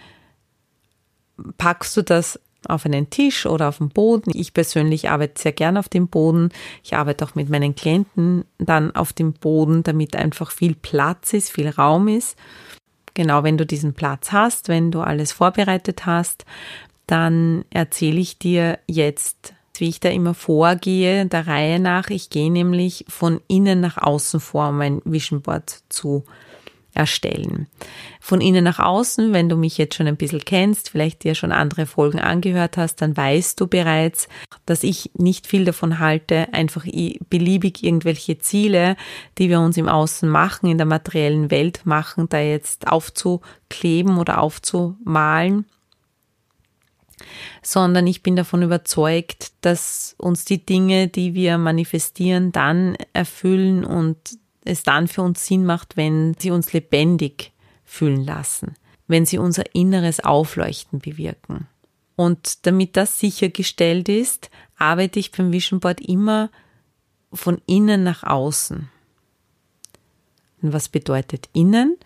packst 1.59 1.97
du 1.97 2.03
das 2.03 2.41
auf 2.71 2.87
einen 2.87 3.11
Tisch 3.11 3.47
oder 3.47 3.69
auf 3.69 3.79
den 3.79 3.89
Boden. 3.89 4.31
Ich 4.35 4.55
persönlich 4.55 5.11
arbeite 5.11 5.41
sehr 5.41 5.53
gern 5.53 5.77
auf 5.77 5.89
dem 5.89 6.09
Boden. 6.09 6.51
Ich 6.83 6.95
arbeite 6.95 7.25
auch 7.25 7.35
mit 7.35 7.49
meinen 7.49 7.75
Klienten 7.75 8.45
dann 8.59 8.95
auf 8.95 9.13
dem 9.13 9.33
Boden, 9.33 9.83
damit 9.83 10.17
einfach 10.17 10.51
viel 10.51 10.75
Platz 10.75 11.33
ist, 11.33 11.51
viel 11.51 11.69
Raum 11.69 12.09
ist. 12.09 12.37
Genau, 13.15 13.43
wenn 13.43 13.59
du 13.59 13.67
diesen 13.67 13.95
Platz 13.95 14.33
hast, 14.33 14.69
wenn 14.69 14.91
du 14.91 15.01
alles 15.01 15.33
vorbereitet 15.33 16.07
hast, 16.07 16.45
dann 17.07 17.65
erzähle 17.71 18.21
ich 18.21 18.39
dir 18.39 18.79
jetzt 18.87 19.55
wie 19.81 19.89
ich 19.89 19.99
da 19.99 20.11
immer 20.11 20.35
vorgehe, 20.35 21.27
der 21.27 21.47
Reihe 21.47 21.81
nach. 21.81 22.11
Ich 22.11 22.31
gehe 22.31 22.53
nämlich 22.53 23.05
von 23.09 23.41
innen 23.49 23.81
nach 23.81 23.97
außen 23.97 24.39
vor, 24.39 24.69
um 24.69 24.79
mein 24.79 25.01
Vision 25.05 25.41
Board 25.41 25.83
zu 25.89 26.25
erstellen. 26.95 27.67
Von 28.21 28.41
innen 28.41 28.65
nach 28.65 28.79
außen, 28.79 29.33
wenn 29.33 29.49
du 29.49 29.57
mich 29.57 29.79
jetzt 29.79 29.95
schon 29.95 30.07
ein 30.07 30.17
bisschen 30.17 30.45
kennst, 30.45 30.91
vielleicht 30.91 31.25
dir 31.25 31.35
schon 31.35 31.53
andere 31.53 31.87
Folgen 31.87 32.21
angehört 32.21 32.77
hast, 32.77 32.97
dann 32.97 33.17
weißt 33.17 33.61
du 33.61 33.67
bereits, 33.67 34.29
dass 34.67 34.83
ich 34.83 35.11
nicht 35.15 35.47
viel 35.47 35.65
davon 35.65 35.99
halte, 35.99 36.53
einfach 36.53 36.85
beliebig 37.29 37.83
irgendwelche 37.83 38.39
Ziele, 38.39 38.97
die 39.39 39.49
wir 39.49 39.61
uns 39.61 39.77
im 39.77 39.89
Außen 39.89 40.29
machen, 40.29 40.69
in 40.69 40.79
der 40.79 40.87
materiellen 40.87 41.51
Welt 41.51 41.83
machen, 41.85 42.29
da 42.29 42.41
jetzt 42.41 42.89
aufzukleben 42.89 44.19
oder 44.19 44.41
aufzumalen 44.41 45.65
sondern 47.63 48.07
ich 48.07 48.23
bin 48.23 48.37
davon 48.37 48.63
überzeugt, 48.63 49.53
dass 49.61 50.15
uns 50.19 50.45
die 50.45 50.65
Dinge, 50.65 51.09
die 51.09 51.35
wir 51.35 51.59
manifestieren, 51.59 52.53
dann 52.53 52.97
erfüllen 53.13 53.85
und 53.85 54.17
es 54.65 54.83
dann 54.83 55.09
für 55.09 55.23
uns 55.23 55.47
Sinn 55.47 55.65
macht, 55.65 55.97
wenn 55.97 56.35
sie 56.39 56.51
uns 56.51 56.73
lebendig 56.73 57.53
fühlen 57.85 58.25
lassen, 58.25 58.75
wenn 59.07 59.27
sie 59.27 59.39
unser 59.39 59.75
inneres 59.75 60.21
Aufleuchten 60.21 60.99
bewirken. 60.99 61.67
Und 62.17 62.67
damit 62.67 62.97
das 62.97 63.19
sichergestellt 63.19 64.09
ist, 64.09 64.51
arbeite 64.77 65.19
ich 65.19 65.33
beim 65.33 65.53
Vision 65.53 65.81
Board 65.81 66.01
immer 66.01 66.51
von 67.33 67.61
innen 67.67 68.03
nach 68.03 68.23
außen. 68.23 68.91
Und 70.63 70.73
was 70.73 70.89
bedeutet 70.89 71.49
innen? 71.53 71.97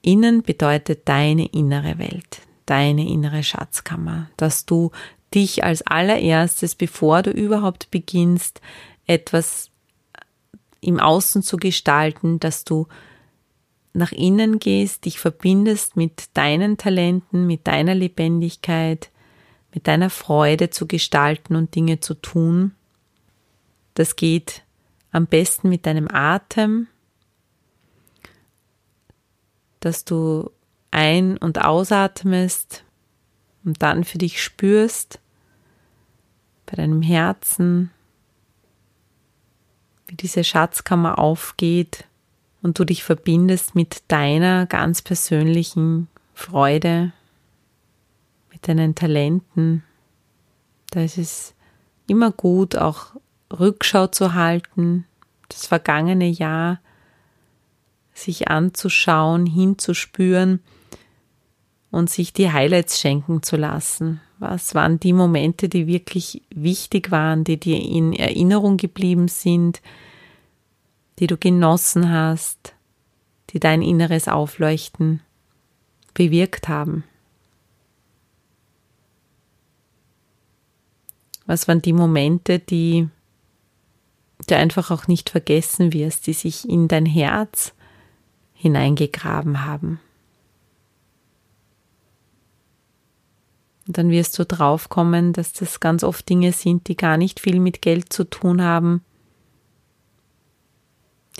Innen 0.00 0.42
bedeutet 0.42 1.08
deine 1.08 1.46
innere 1.46 1.98
Welt, 1.98 2.40
deine 2.66 3.06
innere 3.06 3.42
Schatzkammer, 3.42 4.30
dass 4.36 4.64
du 4.64 4.90
dich 5.34 5.64
als 5.64 5.82
allererstes, 5.82 6.74
bevor 6.74 7.22
du 7.22 7.30
überhaupt 7.30 7.90
beginnst, 7.90 8.60
etwas 9.06 9.70
im 10.84 11.00
Außen 11.00 11.42
zu 11.42 11.56
gestalten, 11.56 12.40
dass 12.40 12.64
du 12.64 12.86
nach 13.92 14.12
innen 14.12 14.58
gehst, 14.58 15.04
dich 15.04 15.18
verbindest 15.18 15.96
mit 15.96 16.36
deinen 16.36 16.76
Talenten, 16.76 17.46
mit 17.46 17.66
deiner 17.66 17.94
Lebendigkeit, 17.94 19.10
mit 19.72 19.86
deiner 19.86 20.10
Freude 20.10 20.70
zu 20.70 20.86
gestalten 20.86 21.56
und 21.56 21.74
Dinge 21.74 22.00
zu 22.00 22.14
tun. 22.14 22.74
Das 23.94 24.16
geht 24.16 24.62
am 25.12 25.26
besten 25.26 25.68
mit 25.68 25.86
deinem 25.86 26.08
Atem, 26.08 26.88
dass 29.78 30.04
du 30.04 30.50
ein- 30.90 31.38
und 31.38 31.64
ausatmest 31.64 32.84
und 33.64 33.80
dann 33.82 34.04
für 34.04 34.18
dich 34.18 34.42
spürst, 34.42 35.20
bei 36.66 36.76
deinem 36.76 37.02
Herzen, 37.02 37.90
wie 40.06 40.16
diese 40.16 40.44
Schatzkammer 40.44 41.18
aufgeht 41.18 42.04
und 42.62 42.78
du 42.78 42.84
dich 42.84 43.04
verbindest 43.04 43.74
mit 43.74 44.02
deiner 44.08 44.66
ganz 44.66 45.02
persönlichen 45.02 46.08
Freude, 46.34 47.12
mit 48.52 48.66
deinen 48.66 48.94
Talenten. 48.94 49.84
Da 50.90 51.00
ist 51.02 51.18
es 51.18 51.54
immer 52.06 52.30
gut, 52.30 52.76
auch 52.76 53.12
Rückschau 53.52 54.06
zu 54.08 54.34
halten, 54.34 55.06
das 55.48 55.66
vergangene 55.66 56.28
Jahr 56.28 56.80
sich 58.14 58.48
anzuschauen, 58.48 59.46
hinzuspüren 59.46 60.60
und 61.90 62.10
sich 62.10 62.32
die 62.32 62.50
Highlights 62.50 63.00
schenken 63.00 63.42
zu 63.42 63.56
lassen. 63.56 64.20
Was 64.46 64.74
waren 64.74 65.00
die 65.00 65.14
Momente, 65.14 65.70
die 65.70 65.86
wirklich 65.86 66.42
wichtig 66.54 67.10
waren, 67.10 67.44
die 67.44 67.58
dir 67.58 67.80
in 67.80 68.12
Erinnerung 68.12 68.76
geblieben 68.76 69.26
sind, 69.28 69.80
die 71.18 71.26
du 71.26 71.38
genossen 71.38 72.10
hast, 72.10 72.74
die 73.50 73.58
dein 73.58 73.80
inneres 73.80 74.28
Aufleuchten 74.28 75.22
bewirkt 76.12 76.68
haben? 76.68 77.04
Was 81.46 81.66
waren 81.66 81.80
die 81.80 81.94
Momente, 81.94 82.58
die 82.58 83.08
du 84.46 84.56
einfach 84.58 84.90
auch 84.90 85.08
nicht 85.08 85.30
vergessen 85.30 85.94
wirst, 85.94 86.26
die 86.26 86.34
sich 86.34 86.68
in 86.68 86.86
dein 86.86 87.06
Herz 87.06 87.72
hineingegraben 88.52 89.64
haben? 89.64 90.00
Und 93.86 93.98
dann 93.98 94.10
wirst 94.10 94.38
du 94.38 94.44
draufkommen, 94.44 95.32
dass 95.32 95.52
das 95.52 95.80
ganz 95.80 96.04
oft 96.04 96.28
Dinge 96.28 96.52
sind, 96.52 96.88
die 96.88 96.96
gar 96.96 97.16
nicht 97.16 97.40
viel 97.40 97.60
mit 97.60 97.82
Geld 97.82 98.12
zu 98.12 98.24
tun 98.24 98.62
haben, 98.62 99.02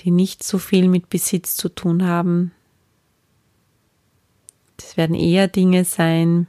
die 0.01 0.11
nicht 0.11 0.43
so 0.43 0.59
viel 0.59 0.87
mit 0.87 1.09
Besitz 1.09 1.55
zu 1.55 1.69
tun 1.69 2.05
haben. 2.05 2.51
Das 4.77 4.97
werden 4.97 5.15
eher 5.15 5.47
Dinge 5.47 5.85
sein, 5.85 6.47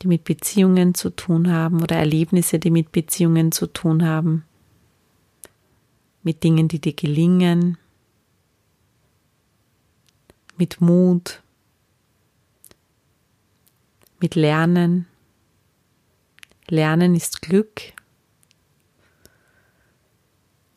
die 0.00 0.08
mit 0.08 0.24
Beziehungen 0.24 0.94
zu 0.94 1.10
tun 1.10 1.50
haben 1.50 1.82
oder 1.82 1.96
Erlebnisse, 1.96 2.58
die 2.58 2.70
mit 2.70 2.92
Beziehungen 2.92 3.52
zu 3.52 3.66
tun 3.66 4.04
haben, 4.04 4.44
mit 6.22 6.42
Dingen, 6.42 6.68
die 6.68 6.80
dir 6.80 6.92
gelingen, 6.94 7.78
mit 10.56 10.80
Mut, 10.80 11.42
mit 14.20 14.34
Lernen. 14.34 15.06
Lernen 16.68 17.14
ist 17.14 17.42
Glück. 17.42 17.80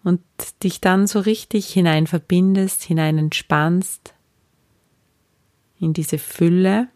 Und 0.03 0.22
dich 0.63 0.81
dann 0.81 1.08
so 1.08 1.19
richtig 1.19 1.67
hinein 1.67 2.08
verbindest, 2.08 2.84
hinein 2.84 3.17
entspannst 3.17 4.13
in 5.79 5.93
diese 5.93 6.17
Fülle. 6.17 6.88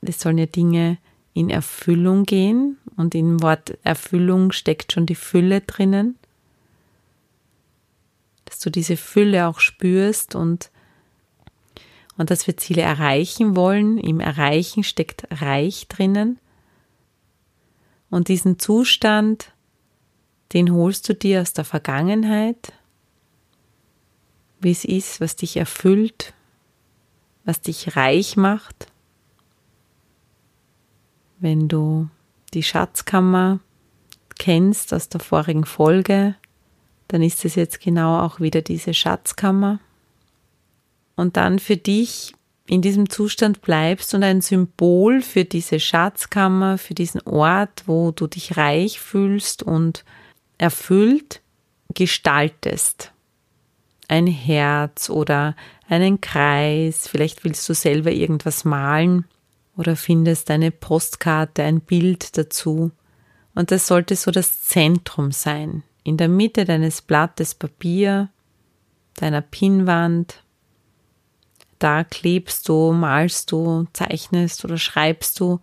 Es 0.00 0.20
sollen 0.20 0.38
ja 0.38 0.46
Dinge 0.46 0.98
in 1.34 1.50
Erfüllung 1.50 2.24
gehen 2.24 2.78
und 2.96 3.14
im 3.14 3.42
Wort 3.42 3.78
Erfüllung 3.84 4.52
steckt 4.52 4.92
schon 4.92 5.06
die 5.06 5.14
Fülle 5.14 5.60
drinnen. 5.60 6.16
Dass 8.44 8.58
du 8.60 8.70
diese 8.70 8.96
Fülle 8.96 9.46
auch 9.46 9.60
spürst 9.60 10.34
und 10.34 10.70
und 12.18 12.30
dass 12.30 12.46
wir 12.46 12.56
Ziele 12.58 12.82
erreichen 12.82 13.56
wollen. 13.56 13.96
Im 13.96 14.20
Erreichen 14.20 14.84
steckt 14.84 15.26
Reich 15.30 15.86
drinnen. 15.88 16.38
Und 18.10 18.28
diesen 18.28 18.58
Zustand, 18.58 19.52
den 20.52 20.72
holst 20.72 21.08
du 21.08 21.14
dir 21.14 21.40
aus 21.40 21.52
der 21.52 21.64
Vergangenheit, 21.64 22.72
wie 24.60 24.72
es 24.72 24.84
ist, 24.84 25.20
was 25.20 25.36
dich 25.36 25.56
erfüllt, 25.56 26.34
was 27.44 27.60
dich 27.60 27.96
reich 27.96 28.36
macht. 28.36 28.88
Wenn 31.38 31.68
du 31.68 32.08
die 32.52 32.64
Schatzkammer 32.64 33.60
kennst 34.38 34.92
aus 34.92 35.08
der 35.08 35.20
vorigen 35.20 35.64
Folge, 35.64 36.34
dann 37.06 37.22
ist 37.22 37.44
es 37.44 37.54
jetzt 37.54 37.80
genau 37.80 38.20
auch 38.20 38.40
wieder 38.40 38.62
diese 38.62 38.92
Schatzkammer 38.92 39.78
und 41.18 41.36
dann 41.36 41.58
für 41.58 41.76
dich 41.76 42.32
in 42.66 42.80
diesem 42.80 43.10
Zustand 43.10 43.60
bleibst 43.60 44.14
und 44.14 44.22
ein 44.22 44.40
Symbol 44.40 45.20
für 45.20 45.44
diese 45.44 45.80
Schatzkammer, 45.80 46.78
für 46.78 46.94
diesen 46.94 47.20
Ort, 47.22 47.82
wo 47.86 48.12
du 48.12 48.28
dich 48.28 48.56
reich 48.56 49.00
fühlst 49.00 49.62
und 49.62 50.04
erfüllt 50.58 51.40
gestaltest. 51.94 53.12
ein 54.08 54.26
Herz 54.26 55.10
oder 55.10 55.54
einen 55.88 56.20
Kreis. 56.20 57.06
Vielleicht 57.08 57.44
willst 57.44 57.68
du 57.68 57.74
selber 57.74 58.10
irgendwas 58.10 58.64
malen 58.64 59.26
oder 59.76 59.96
findest 59.96 60.50
eine 60.50 60.70
Postkarte, 60.70 61.62
ein 61.62 61.80
Bild 61.80 62.36
dazu. 62.38 62.90
Und 63.54 63.70
das 63.70 63.86
sollte 63.86 64.16
so 64.16 64.30
das 64.30 64.62
Zentrum 64.62 65.32
sein. 65.32 65.82
In 66.04 66.16
der 66.16 66.28
Mitte 66.28 66.64
deines 66.64 67.02
Blattes 67.02 67.54
Papier, 67.54 68.30
deiner 69.16 69.42
Pinnwand. 69.42 70.42
Da 71.78 72.04
klebst 72.04 72.68
du, 72.68 72.92
malst 72.92 73.52
du, 73.52 73.86
zeichnest 73.92 74.64
oder 74.64 74.78
schreibst 74.78 75.38
du 75.40 75.60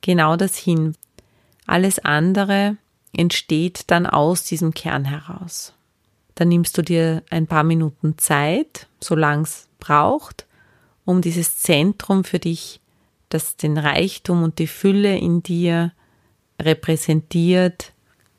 genau 0.00 0.36
das 0.36 0.56
hin. 0.56 0.96
Alles 1.66 1.98
andere 2.00 2.76
entsteht 3.16 3.84
dann 3.90 4.06
aus 4.06 4.44
diesem 4.44 4.74
Kern 4.74 5.04
heraus. 5.04 5.74
Dann 6.34 6.48
nimmst 6.48 6.76
du 6.76 6.82
dir 6.82 7.22
ein 7.30 7.46
paar 7.46 7.62
Minuten 7.62 8.18
Zeit, 8.18 8.88
solange 9.00 9.42
es 9.42 9.68
braucht, 9.78 10.46
um 11.04 11.20
dieses 11.20 11.58
Zentrum 11.58 12.24
für 12.24 12.38
dich, 12.38 12.80
das 13.28 13.56
den 13.56 13.78
Reichtum 13.78 14.42
und 14.42 14.58
die 14.58 14.66
Fülle 14.66 15.16
in 15.16 15.42
dir 15.42 15.92
repräsentiert, 16.60 17.92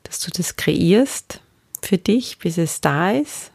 dass 0.04 0.20
du 0.20 0.32
das 0.32 0.56
kreierst 0.56 1.42
für 1.82 1.98
dich, 1.98 2.38
bis 2.40 2.58
es 2.58 2.82
da 2.82 3.12
ist. 3.12 3.53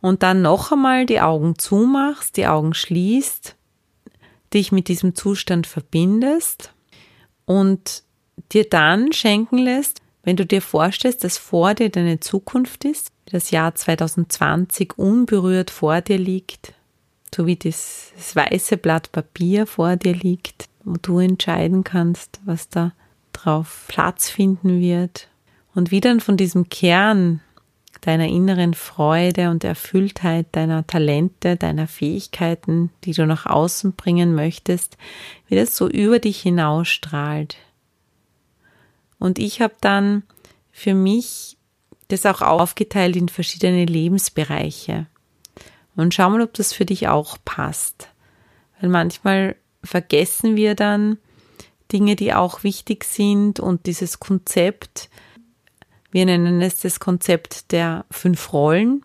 Und 0.00 0.22
dann 0.22 0.42
noch 0.42 0.72
einmal 0.72 1.06
die 1.06 1.20
Augen 1.20 1.58
zumachst, 1.58 2.36
die 2.36 2.46
Augen 2.46 2.74
schließt, 2.74 3.56
dich 4.54 4.72
mit 4.72 4.88
diesem 4.88 5.14
Zustand 5.14 5.66
verbindest 5.66 6.72
und 7.44 8.02
dir 8.52 8.68
dann 8.68 9.12
schenken 9.12 9.58
lässt, 9.58 10.00
wenn 10.22 10.36
du 10.36 10.46
dir 10.46 10.62
vorstellst, 10.62 11.24
dass 11.24 11.38
vor 11.38 11.74
dir 11.74 11.90
deine 11.90 12.20
Zukunft 12.20 12.84
ist, 12.84 13.10
das 13.26 13.50
Jahr 13.50 13.74
2020 13.74 14.98
unberührt 14.98 15.70
vor 15.70 16.00
dir 16.00 16.18
liegt, 16.18 16.74
so 17.34 17.46
wie 17.46 17.56
das, 17.56 18.12
das 18.16 18.34
weiße 18.36 18.76
Blatt 18.76 19.12
Papier 19.12 19.66
vor 19.66 19.96
dir 19.96 20.14
liegt, 20.14 20.68
wo 20.84 20.94
du 21.00 21.18
entscheiden 21.18 21.84
kannst, 21.84 22.40
was 22.44 22.68
da 22.68 22.92
drauf 23.32 23.84
Platz 23.88 24.28
finden 24.28 24.80
wird. 24.80 25.28
Und 25.74 25.90
wie 25.92 26.00
dann 26.00 26.20
von 26.20 26.36
diesem 26.36 26.68
Kern 26.68 27.40
deiner 28.00 28.26
inneren 28.26 28.74
Freude 28.74 29.50
und 29.50 29.64
Erfülltheit, 29.64 30.46
deiner 30.52 30.86
Talente, 30.86 31.56
deiner 31.56 31.86
Fähigkeiten, 31.86 32.90
die 33.04 33.12
du 33.12 33.26
nach 33.26 33.46
außen 33.46 33.92
bringen 33.92 34.34
möchtest, 34.34 34.96
wie 35.48 35.56
das 35.56 35.76
so 35.76 35.88
über 35.88 36.18
dich 36.18 36.40
hinausstrahlt. 36.40 37.56
Und 39.18 39.38
ich 39.38 39.60
habe 39.60 39.74
dann 39.80 40.22
für 40.72 40.94
mich 40.94 41.58
das 42.08 42.26
auch 42.26 42.40
aufgeteilt 42.40 43.16
in 43.16 43.28
verschiedene 43.28 43.84
Lebensbereiche. 43.84 45.06
Und 45.94 46.14
schau 46.14 46.30
mal, 46.30 46.40
ob 46.40 46.54
das 46.54 46.72
für 46.72 46.86
dich 46.86 47.08
auch 47.08 47.36
passt. 47.44 48.08
Weil 48.80 48.88
manchmal 48.88 49.56
vergessen 49.84 50.56
wir 50.56 50.74
dann 50.74 51.18
Dinge, 51.92 52.16
die 52.16 52.32
auch 52.32 52.62
wichtig 52.62 53.04
sind 53.04 53.60
und 53.60 53.86
dieses 53.86 54.20
Konzept, 54.20 55.10
wir 56.10 56.26
nennen 56.26 56.60
es 56.62 56.80
das 56.80 57.00
Konzept 57.00 57.72
der 57.72 58.04
fünf 58.10 58.52
Rollen, 58.52 59.02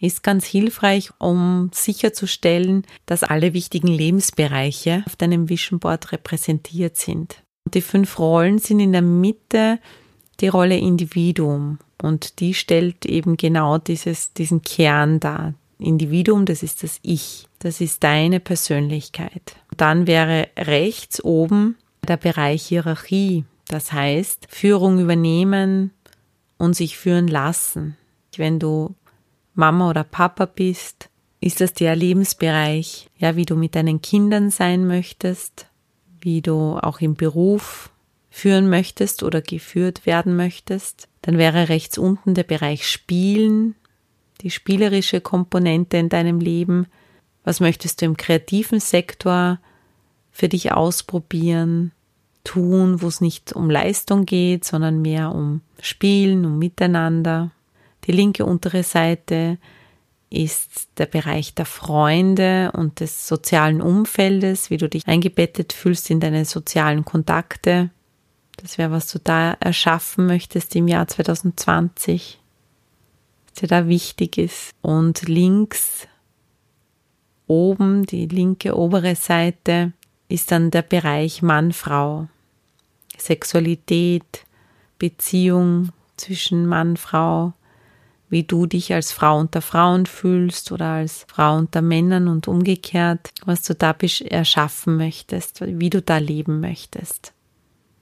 ist 0.00 0.22
ganz 0.22 0.44
hilfreich, 0.44 1.10
um 1.18 1.70
sicherzustellen, 1.72 2.84
dass 3.06 3.22
alle 3.22 3.54
wichtigen 3.54 3.88
Lebensbereiche 3.88 5.02
auf 5.06 5.16
deinem 5.16 5.48
Vision 5.48 5.78
Board 5.78 6.12
repräsentiert 6.12 6.96
sind. 6.96 7.42
Die 7.72 7.80
fünf 7.80 8.18
Rollen 8.18 8.58
sind 8.58 8.80
in 8.80 8.92
der 8.92 9.02
Mitte 9.02 9.78
die 10.40 10.48
Rolle 10.48 10.76
Individuum 10.76 11.78
und 12.02 12.40
die 12.40 12.54
stellt 12.54 13.06
eben 13.06 13.36
genau 13.36 13.78
dieses, 13.78 14.32
diesen 14.34 14.62
Kern 14.62 15.18
dar. 15.18 15.54
Individuum, 15.78 16.44
das 16.44 16.62
ist 16.62 16.82
das 16.82 16.98
Ich, 17.02 17.48
das 17.58 17.80
ist 17.80 18.04
deine 18.04 18.40
Persönlichkeit. 18.40 19.56
Dann 19.76 20.06
wäre 20.06 20.48
rechts 20.56 21.22
oben 21.22 21.76
der 22.06 22.16
Bereich 22.16 22.62
Hierarchie, 22.66 23.44
das 23.68 23.92
heißt 23.92 24.46
Führung 24.48 25.00
übernehmen 25.00 25.92
und 26.56 26.74
sich 26.74 26.96
führen 26.96 27.28
lassen. 27.28 27.96
Wenn 28.36 28.58
du 28.58 28.94
Mama 29.54 29.90
oder 29.90 30.04
Papa 30.04 30.44
bist, 30.44 31.08
ist 31.40 31.60
das 31.60 31.72
der 31.72 31.96
Lebensbereich, 31.96 33.08
ja, 33.16 33.36
wie 33.36 33.44
du 33.44 33.56
mit 33.56 33.74
deinen 33.74 34.02
Kindern 34.02 34.50
sein 34.50 34.86
möchtest, 34.86 35.66
wie 36.20 36.42
du 36.42 36.78
auch 36.78 37.00
im 37.00 37.14
Beruf 37.14 37.90
führen 38.30 38.68
möchtest 38.68 39.22
oder 39.22 39.40
geführt 39.40 40.04
werden 40.06 40.36
möchtest. 40.36 41.08
Dann 41.22 41.38
wäre 41.38 41.68
rechts 41.68 41.98
unten 41.98 42.34
der 42.34 42.42
Bereich 42.42 42.86
Spielen, 42.86 43.74
die 44.42 44.50
spielerische 44.50 45.20
Komponente 45.20 45.96
in 45.96 46.08
deinem 46.08 46.40
Leben. 46.40 46.86
Was 47.44 47.60
möchtest 47.60 48.02
du 48.02 48.06
im 48.06 48.16
kreativen 48.16 48.80
Sektor 48.80 49.58
für 50.30 50.48
dich 50.48 50.72
ausprobieren, 50.72 51.92
tun, 52.46 53.02
wo 53.02 53.08
es 53.08 53.20
nicht 53.20 53.52
um 53.52 53.68
Leistung 53.68 54.24
geht, 54.24 54.64
sondern 54.64 55.02
mehr 55.02 55.34
um 55.34 55.60
Spielen, 55.80 56.46
um 56.46 56.58
Miteinander. 56.58 57.50
Die 58.04 58.12
linke 58.12 58.46
untere 58.46 58.84
Seite 58.84 59.58
ist 60.30 60.88
der 60.98 61.06
Bereich 61.06 61.54
der 61.54 61.66
Freunde 61.66 62.72
und 62.72 63.00
des 63.00 63.26
sozialen 63.26 63.82
Umfeldes, 63.82 64.70
wie 64.70 64.76
du 64.76 64.88
dich 64.88 65.06
eingebettet 65.06 65.72
fühlst 65.72 66.10
in 66.10 66.20
deine 66.20 66.44
sozialen 66.44 67.04
Kontakte. 67.04 67.90
Das 68.56 68.78
wäre, 68.78 68.90
was 68.90 69.10
du 69.10 69.18
da 69.18 69.56
erschaffen 69.60 70.26
möchtest 70.26 70.74
im 70.76 70.88
Jahr 70.88 71.06
2020, 71.06 72.40
was 73.46 73.60
dir 73.60 73.68
da 73.68 73.88
wichtig 73.88 74.38
ist. 74.38 74.70
Und 74.82 75.28
links 75.28 76.06
oben, 77.46 78.06
die 78.06 78.26
linke 78.26 78.76
obere 78.76 79.16
Seite, 79.16 79.92
ist 80.28 80.50
dann 80.50 80.70
der 80.70 80.82
Bereich 80.82 81.42
Mann-Frau. 81.42 82.28
Sexualität, 83.18 84.44
Beziehung 84.98 85.90
zwischen 86.16 86.66
Mann, 86.66 86.96
Frau, 86.96 87.52
wie 88.28 88.42
du 88.42 88.66
dich 88.66 88.92
als 88.92 89.12
Frau 89.12 89.38
unter 89.38 89.62
Frauen 89.62 90.06
fühlst 90.06 90.72
oder 90.72 90.86
als 90.86 91.26
Frau 91.28 91.56
unter 91.56 91.82
Männern 91.82 92.28
und 92.28 92.48
umgekehrt, 92.48 93.30
was 93.44 93.62
du 93.62 93.74
da 93.74 93.94
erschaffen 94.24 94.96
möchtest, 94.96 95.60
wie 95.60 95.90
du 95.90 96.02
da 96.02 96.18
leben 96.18 96.60
möchtest. 96.60 97.32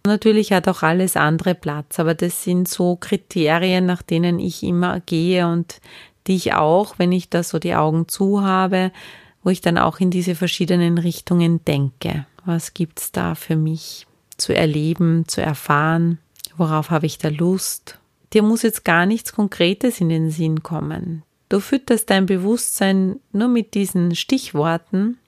Natürlich 0.07 0.53
hat 0.53 0.68
auch 0.68 0.83
alles 0.83 1.16
andere 1.16 1.55
Platz, 1.55 1.98
aber 1.98 2.14
das 2.14 2.42
sind 2.44 2.68
so 2.68 2.96
Kriterien, 2.96 3.87
nach 3.87 4.03
denen 4.03 4.38
ich 4.38 4.62
immer 4.62 5.00
gehe 5.00 5.46
und 5.46 5.81
die 6.27 6.37
ich 6.37 6.55
auch, 6.55 6.98
wenn 6.98 7.12
ich 7.12 7.31
da 7.31 7.42
so 7.42 7.59
die 7.59 7.74
Augen 7.74 8.09
zu 8.09 8.42
habe, 8.42 8.92
wo 9.42 9.50
ich 9.50 9.61
dann 9.61 9.79
auch 9.79 10.00
in 10.00 10.11
diese 10.11 10.35
verschiedenen 10.35 10.98
Richtungen 10.98 11.64
denke. 11.64 12.27
Was 12.44 12.74
gibt's 12.74 13.12
da 13.12 13.35
für 13.35 13.57
mich 13.57 14.07
zu 14.37 14.55
erleben, 14.55 15.27
zu 15.27 15.40
erfahren? 15.40 16.18
Worauf 16.57 16.90
habe 16.90 17.07
ich 17.07 17.18
da 17.18 17.29
Lust? 17.29 17.99
Dir 18.33 18.42
muss 18.42 18.62
jetzt 18.62 18.85
gar 18.85 19.07
nichts 19.07 19.33
Konkretes 19.33 20.01
in 20.01 20.09
den 20.09 20.31
Sinn 20.31 20.62
kommen. 20.62 21.23
Du 21.49 21.61
fütterst 21.61 22.11
dein 22.11 22.27
Bewusstsein 22.27 23.20
nur 23.33 23.49
mit 23.49 23.75
diesen 23.75 24.14
Stichworten 24.16 25.18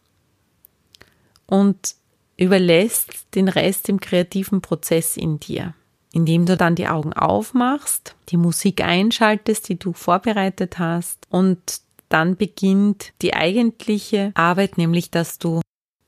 und 1.47 1.95
überlässt 2.37 3.27
den 3.35 3.49
Rest 3.49 3.89
im 3.89 4.01
kreativen 4.01 4.61
Prozess 4.61 5.17
in 5.17 5.39
dir, 5.39 5.75
indem 6.13 6.47
du 6.47 6.57
dann 6.57 6.75
die 6.75 6.89
Augen 6.89 7.13
aufmachst, 7.13 8.15
die 8.29 8.37
Musik 8.37 8.83
einschaltest, 8.83 9.69
die 9.69 9.79
du 9.79 9.93
vorbereitet 9.93 10.79
hast 10.79 11.27
und 11.31 11.81
dann 12.09 12.37
beginnt 12.37 13.13
die 13.23 13.35
eigentliche 13.35 14.33
Arbeit, 14.35 14.79
nämlich 14.79 15.11
dass 15.11 15.39
du 15.39 15.61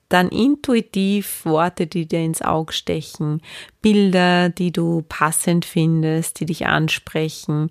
dann 0.09 0.29
intuitiv 0.29 1.45
Worte, 1.45 1.87
die 1.87 2.07
dir 2.07 2.21
ins 2.21 2.43
Auge 2.43 2.73
stechen, 2.73 3.43
Bilder, 3.83 4.49
die 4.49 4.73
du 4.73 5.05
passend 5.09 5.65
findest, 5.65 6.41
die 6.41 6.47
dich 6.47 6.67
ansprechen, 6.67 7.71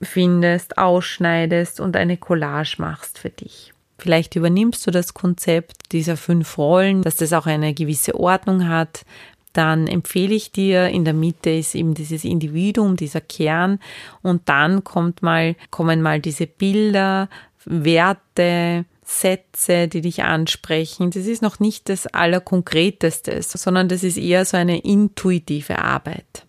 findest, 0.00 0.78
ausschneidest 0.78 1.80
und 1.80 1.96
eine 1.96 2.16
Collage 2.16 2.76
machst 2.78 3.18
für 3.18 3.30
dich. 3.30 3.72
Vielleicht 3.98 4.36
übernimmst 4.36 4.86
du 4.86 4.90
das 4.90 5.14
Konzept 5.14 5.92
dieser 5.92 6.16
fünf 6.16 6.56
Rollen, 6.58 7.02
dass 7.02 7.16
das 7.16 7.32
auch 7.32 7.46
eine 7.46 7.74
gewisse 7.74 8.14
Ordnung 8.14 8.68
hat. 8.68 9.04
Dann 9.52 9.88
empfehle 9.88 10.34
ich 10.34 10.52
dir, 10.52 10.88
in 10.88 11.04
der 11.04 11.14
Mitte 11.14 11.50
ist 11.50 11.74
eben 11.74 11.94
dieses 11.94 12.24
Individuum, 12.24 12.96
dieser 12.96 13.20
Kern 13.20 13.80
und 14.22 14.48
dann 14.48 14.84
kommt 14.84 15.22
mal, 15.22 15.56
kommen 15.70 16.00
mal 16.00 16.20
diese 16.20 16.46
Bilder, 16.46 17.28
Werte, 17.64 18.84
Sätze, 19.10 19.88
die 19.88 20.02
dich 20.02 20.22
ansprechen. 20.22 21.10
Das 21.10 21.24
ist 21.24 21.40
noch 21.40 21.60
nicht 21.60 21.88
das 21.88 22.06
Allerkonkreteste, 22.06 23.42
sondern 23.42 23.88
das 23.88 24.02
ist 24.02 24.18
eher 24.18 24.44
so 24.44 24.58
eine 24.58 24.80
intuitive 24.80 25.78
Arbeit. 25.78 26.44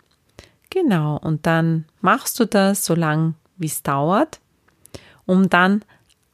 Genau, 0.68 1.16
und 1.16 1.46
dann 1.46 1.86
machst 2.02 2.38
du 2.38 2.44
das 2.44 2.84
so 2.84 2.94
lang, 2.94 3.34
wie 3.56 3.66
es 3.66 3.82
dauert, 3.82 4.40
um 5.24 5.48
dann 5.48 5.82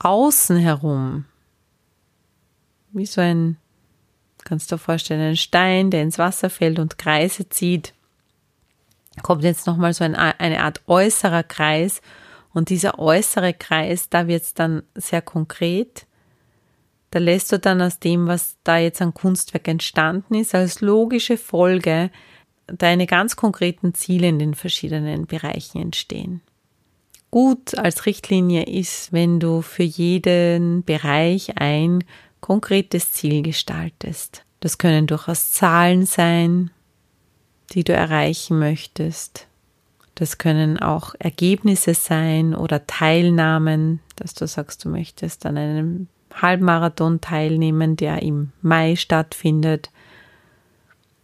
außen 0.00 0.56
herum, 0.56 1.26
wie 2.90 3.06
so 3.06 3.20
ein, 3.20 3.56
kannst 4.44 4.70
du 4.70 4.74
dir 4.74 4.80
vorstellen, 4.80 5.20
ein 5.20 5.36
Stein, 5.36 5.90
der 5.90 6.02
ins 6.02 6.18
Wasser 6.18 6.50
fällt 6.50 6.80
und 6.80 6.98
Kreise 6.98 7.48
zieht, 7.48 7.94
kommt 9.22 9.44
jetzt 9.44 9.68
nochmal 9.68 9.94
so 9.94 10.02
ein, 10.02 10.16
eine 10.16 10.62
Art 10.62 10.82
äußerer 10.88 11.44
Kreis. 11.44 12.02
Und 12.52 12.70
dieser 12.70 12.98
äußere 12.98 13.54
Kreis, 13.54 14.08
da 14.08 14.26
wird 14.26 14.42
es 14.42 14.54
dann 14.54 14.82
sehr 14.94 15.22
konkret. 15.22 16.06
Da 17.16 17.20
lässt 17.20 17.50
du 17.50 17.58
dann 17.58 17.80
aus 17.80 17.98
dem, 17.98 18.26
was 18.26 18.58
da 18.62 18.76
jetzt 18.76 19.00
an 19.00 19.14
Kunstwerk 19.14 19.68
entstanden 19.68 20.34
ist, 20.34 20.54
als 20.54 20.82
logische 20.82 21.38
Folge 21.38 22.10
deine 22.66 23.06
ganz 23.06 23.36
konkreten 23.36 23.94
Ziele 23.94 24.28
in 24.28 24.38
den 24.38 24.52
verschiedenen 24.52 25.24
Bereichen 25.24 25.80
entstehen. 25.80 26.42
Gut 27.30 27.74
als 27.78 28.04
Richtlinie 28.04 28.64
ist, 28.64 29.14
wenn 29.14 29.40
du 29.40 29.62
für 29.62 29.82
jeden 29.82 30.84
Bereich 30.84 31.56
ein 31.56 32.04
konkretes 32.42 33.12
Ziel 33.12 33.40
gestaltest. 33.40 34.44
Das 34.60 34.76
können 34.76 35.06
durchaus 35.06 35.52
Zahlen 35.52 36.04
sein, 36.04 36.70
die 37.72 37.82
du 37.82 37.94
erreichen 37.94 38.58
möchtest. 38.58 39.46
Das 40.16 40.36
können 40.36 40.78
auch 40.78 41.14
Ergebnisse 41.18 41.94
sein 41.94 42.54
oder 42.54 42.86
Teilnahmen, 42.86 44.00
dass 44.16 44.34
du 44.34 44.46
sagst, 44.46 44.84
du 44.84 44.90
möchtest 44.90 45.46
an 45.46 45.56
einem 45.56 46.08
Halbmarathon 46.36 47.20
teilnehmen, 47.20 47.96
der 47.96 48.22
im 48.22 48.52
Mai 48.62 48.96
stattfindet. 48.96 49.90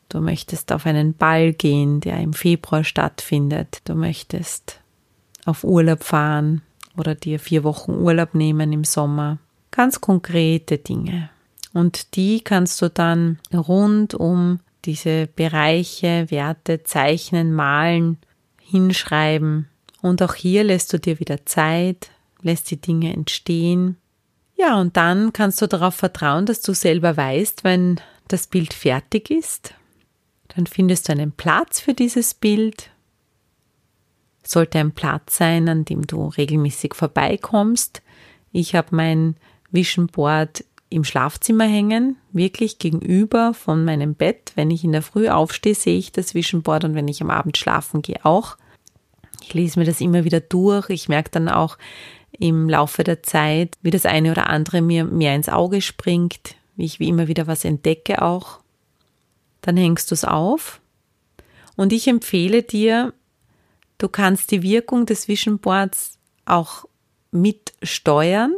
Du 0.09 0.20
möchtest 0.20 0.72
auf 0.72 0.87
einen 0.87 1.14
Ball 1.14 1.53
gehen, 1.53 2.01
der 2.01 2.18
im 2.18 2.33
Februar 2.33 2.85
stattfindet. 2.85 3.81
Du 3.85 3.94
möchtest 3.94 4.81
auf 5.44 5.64
Urlaub 5.64 6.03
fahren 6.03 6.62
oder 6.96 7.14
dir 7.14 7.38
vier 7.38 7.64
Wochen 7.64 7.92
Urlaub 7.92 8.35
nehmen 8.35 8.72
im 8.72 8.85
Sommer. 8.85 9.38
Ganz 9.70 10.01
konkrete 10.01 10.79
Dinge. 10.79 11.31
Und 11.72 12.16
die 12.16 12.42
kannst 12.42 12.83
du 12.83 12.90
dann 12.90 13.38
rund 13.53 14.14
um 14.14 14.61
diese 14.85 15.27
Bereiche, 15.27 16.31
Werte, 16.31 16.83
Zeichnen, 16.83 17.55
Malen, 17.55 18.18
hinschreiben. 18.61 19.68
Und 20.03 20.22
auch 20.22 20.35
hier 20.35 20.64
lässt 20.64 20.92
du 20.92 20.98
dir 20.98 21.20
wieder 21.20 21.46
Zeit, 21.46 22.11
lässt 22.42 22.70
die 22.70 22.81
Dinge 22.81 23.12
entstehen. 23.12 23.96
Ja, 24.62 24.81
und 24.81 24.96
dann 24.96 25.33
kannst 25.33 25.61
du 25.61 25.66
darauf 25.66 25.96
vertrauen, 25.96 26.46
dass 26.46 26.61
du 26.61 26.72
selber 26.72 27.16
weißt, 27.16 27.64
wenn 27.64 28.01
das 28.29 28.46
Bild 28.46 28.72
fertig 28.72 29.29
ist. 29.29 29.75
Dann 30.55 30.68
findest 30.68 31.09
du 31.09 31.12
einen 31.12 31.33
Platz 31.33 31.81
für 31.81 31.94
dieses 31.94 32.35
Bild. 32.35 32.90
Sollte 34.44 34.79
ein 34.79 34.92
Platz 34.92 35.38
sein, 35.38 35.68
an 35.68 35.85
dem 35.85 36.07
du 36.07 36.29
regelmäßig 36.29 36.94
vorbeikommst. 36.94 38.03
Ich 38.53 38.77
habe 38.77 38.94
mein 38.94 39.35
Vision 39.72 40.07
Board 40.07 40.64
im 40.90 41.03
Schlafzimmer 41.03 41.64
hängen, 41.64 42.16
wirklich 42.31 42.79
gegenüber 42.79 43.55
von 43.55 43.85
meinem 43.85 44.14
Bett. 44.14 44.53
Wenn 44.55 44.70
ich 44.70 44.85
in 44.85 44.92
der 44.92 45.03
Früh 45.03 45.29
aufstehe, 45.29 45.75
sehe 45.75 45.98
ich 45.98 46.12
das 46.12 46.35
Vision 46.35 46.62
Board 46.62 46.85
und 46.85 46.94
wenn 46.94 47.09
ich 47.09 47.20
am 47.20 47.31
Abend 47.31 47.57
schlafen 47.57 48.01
gehe 48.01 48.25
auch. 48.25 48.57
Ich 49.42 49.55
lese 49.55 49.81
mir 49.81 49.87
das 49.87 50.01
immer 50.01 50.22
wieder 50.22 50.38
durch. 50.38 50.88
Ich 50.90 51.09
merke 51.09 51.31
dann 51.31 51.48
auch 51.48 51.79
im 52.38 52.68
Laufe 52.68 53.04
der 53.04 53.22
Zeit, 53.22 53.76
wie 53.82 53.90
das 53.90 54.06
eine 54.06 54.30
oder 54.30 54.48
andere 54.48 54.80
mir 54.80 55.04
mehr 55.04 55.34
ins 55.34 55.48
Auge 55.48 55.80
springt, 55.80 56.56
wie 56.76 56.84
ich 56.84 57.00
wie 57.00 57.08
immer 57.08 57.28
wieder 57.28 57.46
was 57.46 57.64
entdecke 57.64 58.22
auch. 58.22 58.60
Dann 59.60 59.76
hängst 59.76 60.10
du 60.10 60.14
es 60.14 60.24
auf. 60.24 60.80
Und 61.76 61.92
ich 61.92 62.08
empfehle 62.08 62.62
dir, 62.62 63.12
du 63.98 64.08
kannst 64.08 64.50
die 64.50 64.62
Wirkung 64.62 65.06
des 65.06 65.28
Vision 65.28 65.58
Boards 65.58 66.18
auch 66.44 66.86
mitsteuern 67.30 68.54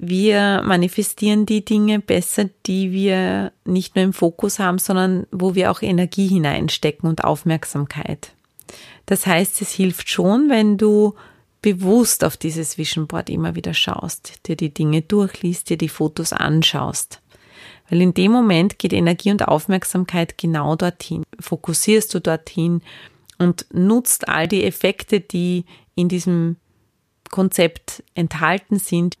wir 0.00 0.62
manifestieren 0.64 1.44
die 1.44 1.64
Dinge 1.64 1.98
besser, 1.98 2.48
die 2.66 2.92
wir 2.92 3.52
nicht 3.64 3.96
nur 3.96 4.04
im 4.04 4.12
Fokus 4.12 4.58
haben, 4.58 4.78
sondern 4.78 5.26
wo 5.32 5.54
wir 5.54 5.70
auch 5.70 5.82
Energie 5.82 6.28
hineinstecken 6.28 7.08
und 7.08 7.24
Aufmerksamkeit. 7.24 8.32
Das 9.06 9.26
heißt, 9.26 9.60
es 9.62 9.72
hilft 9.72 10.08
schon, 10.08 10.48
wenn 10.48 10.76
du 10.76 11.14
bewusst 11.62 12.24
auf 12.24 12.36
dieses 12.36 12.78
Vision 12.78 13.06
Board 13.06 13.30
immer 13.30 13.54
wieder 13.54 13.74
schaust, 13.74 14.46
dir 14.46 14.56
die 14.56 14.72
Dinge 14.72 15.02
durchliest, 15.02 15.70
dir 15.70 15.76
die 15.76 15.88
Fotos 15.88 16.32
anschaust. 16.32 17.20
Weil 17.88 18.02
in 18.02 18.14
dem 18.14 18.32
Moment 18.32 18.78
geht 18.78 18.92
Energie 18.92 19.30
und 19.30 19.48
Aufmerksamkeit 19.48 20.38
genau 20.38 20.76
dorthin. 20.76 21.24
Fokussierst 21.40 22.14
du 22.14 22.20
dorthin 22.20 22.82
und 23.38 23.66
nutzt 23.72 24.28
all 24.28 24.46
die 24.46 24.64
Effekte, 24.64 25.20
die 25.20 25.64
in 25.94 26.08
diesem 26.08 26.56
Konzept 27.30 28.02
enthalten 28.14 28.78
sind, 28.78 29.16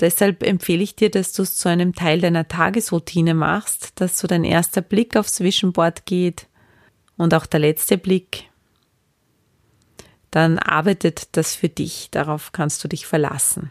Deshalb 0.00 0.42
empfehle 0.42 0.82
ich 0.82 0.94
dir, 0.94 1.10
dass 1.10 1.32
du 1.32 1.42
es 1.42 1.56
zu 1.56 1.68
einem 1.68 1.94
Teil 1.94 2.20
deiner 2.20 2.46
Tagesroutine 2.48 3.34
machst, 3.34 3.92
dass 4.00 4.18
so 4.18 4.28
dein 4.28 4.44
erster 4.44 4.82
Blick 4.82 5.16
aufs 5.16 5.34
Zwischenboard 5.34 6.04
geht 6.04 6.48
und 7.16 7.32
auch 7.32 7.46
der 7.46 7.60
letzte 7.60 7.96
Blick. 7.96 8.44
Dann 10.36 10.58
arbeitet 10.58 11.28
das 11.32 11.54
für 11.54 11.70
dich, 11.70 12.10
darauf 12.10 12.52
kannst 12.52 12.84
du 12.84 12.88
dich 12.88 13.06
verlassen. 13.06 13.70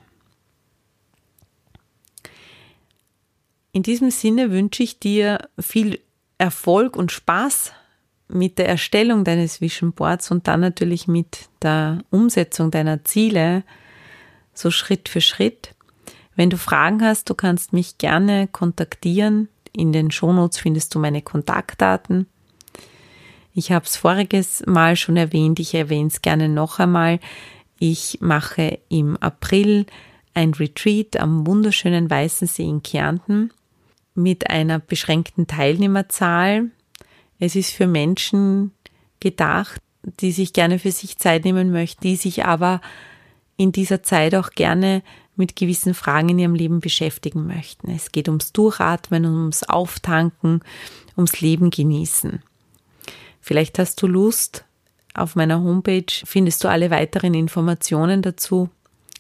In 3.72 3.84
diesem 3.84 4.10
Sinne 4.10 4.50
wünsche 4.50 4.82
ich 4.82 4.98
dir 5.00 5.48
viel 5.60 6.00
Erfolg 6.40 6.96
und 6.96 7.12
Spaß 7.12 7.72
mit 8.30 8.58
der 8.58 8.68
Erstellung 8.68 9.24
deines 9.24 9.62
Vision 9.62 9.94
Boards 9.94 10.32
und 10.32 10.48
dann 10.48 10.62
natürlich 10.62 11.08
mit 11.08 11.50
der 11.62 12.00
Umsetzung 12.10 12.72
deiner 12.72 13.04
Ziele, 13.04 13.64
so 14.56 14.72
Schritt 14.72 15.08
für 15.08 15.22
Schritt. 15.22 15.76
Wenn 16.36 16.50
du 16.50 16.58
Fragen 16.58 17.04
hast, 17.04 17.30
du 17.30 17.36
kannst 17.36 17.74
mich 17.74 18.00
gerne 18.00 18.48
kontaktieren. 18.48 19.50
In 19.72 19.94
den 19.94 20.10
Shownotes 20.10 20.58
findest 20.58 20.96
du 20.96 21.00
meine 21.00 21.22
Kontaktdaten. 21.22 22.26
Ich 23.58 23.72
habe 23.72 23.86
es 23.86 23.96
voriges 23.96 24.64
Mal 24.68 24.98
schon 24.98 25.16
erwähnt, 25.16 25.62
ich 25.62 25.74
erwähne 25.74 26.10
es 26.10 26.22
gerne 26.22 26.50
noch 26.50 26.78
einmal. 26.80 27.22
Ich 27.80 28.18
mache 28.20 28.80
im 28.90 29.16
April 29.18 29.86
ein 30.34 30.54
Retreat 30.54 31.16
am 31.16 31.48
wunderschönen 31.48 32.10
Weißensee 32.10 32.68
in 32.68 32.84
Kärnten 32.84 33.52
mit 34.14 34.50
einer 34.50 34.80
beschränkten 34.80 35.48
Teilnehmerzahl. 35.48 36.70
Es 37.40 37.56
ist 37.56 37.72
für 37.72 37.88
Menschen 37.88 38.72
gedacht, 39.22 39.82
die 40.20 40.34
sich 40.34 40.52
gerne 40.52 40.78
für 40.78 40.92
sich 40.92 41.18
Zeit 41.18 41.46
nehmen 41.46 41.72
möchten, 41.72 42.04
die 42.04 42.18
sich 42.18 42.44
aber 42.44 42.82
in 43.56 43.72
dieser 43.72 44.04
Zeit 44.04 44.36
auch 44.36 44.52
gerne 44.52 45.02
mit 45.38 45.56
gewissen 45.56 45.94
Fragen 45.94 46.28
in 46.28 46.40
ihrem 46.40 46.56
Leben 46.56 46.82
beschäftigen 46.82 47.48
möchten. 47.48 47.90
Es 47.90 48.12
geht 48.12 48.28
ums 48.28 48.52
Durchatmen, 48.52 49.24
ums 49.26 49.64
Auftanken, 49.64 50.60
ums 51.16 51.40
Leben 51.40 51.70
genießen. 51.70 52.44
Vielleicht 53.46 53.78
hast 53.78 54.02
du 54.02 54.08
Lust, 54.08 54.66
auf 55.14 55.36
meiner 55.36 55.62
Homepage 55.62 56.08
findest 56.24 56.64
du 56.64 56.68
alle 56.68 56.90
weiteren 56.90 57.36
Informationen 57.36 58.24
dazu. 58.24 58.72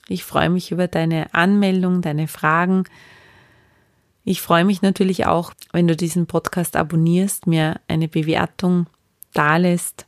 Ich 0.08 0.24
freue 0.24 0.50
mich 0.50 0.72
über 0.72 0.88
deine 0.88 1.32
Anmeldung, 1.36 2.02
deine 2.02 2.28
Fragen. 2.28 2.86
Ich 4.24 4.42
freue 4.42 4.66
mich 4.66 4.82
natürlich 4.82 5.28
auch, 5.28 5.54
wenn 5.74 5.88
du 5.88 5.96
diesen 5.96 6.26
Podcast 6.26 6.76
abonnierst, 6.76 7.46
mir 7.46 7.80
eine 7.88 8.08
Bewertung 8.08 8.88
dalässt, 9.34 10.08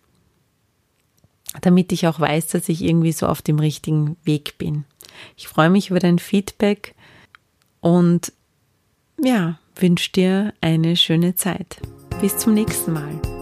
damit 1.61 1.91
ich 1.91 2.07
auch 2.07 2.19
weiß, 2.19 2.47
dass 2.47 2.69
ich 2.69 2.83
irgendwie 2.83 3.11
so 3.11 3.27
auf 3.27 3.43
dem 3.43 3.59
richtigen 3.59 4.17
Weg 4.23 4.57
bin. 4.57 4.85
Ich 5.35 5.47
freue 5.47 5.69
mich 5.69 5.91
über 5.91 5.99
dein 5.99 6.17
Feedback 6.17 6.95
und 7.81 8.33
ja, 9.23 9.59
wünsche 9.75 10.11
dir 10.11 10.55
eine 10.59 10.95
schöne 10.95 11.35
Zeit. 11.35 11.79
Bis 12.19 12.35
zum 12.39 12.55
nächsten 12.55 12.93
Mal. 12.93 13.36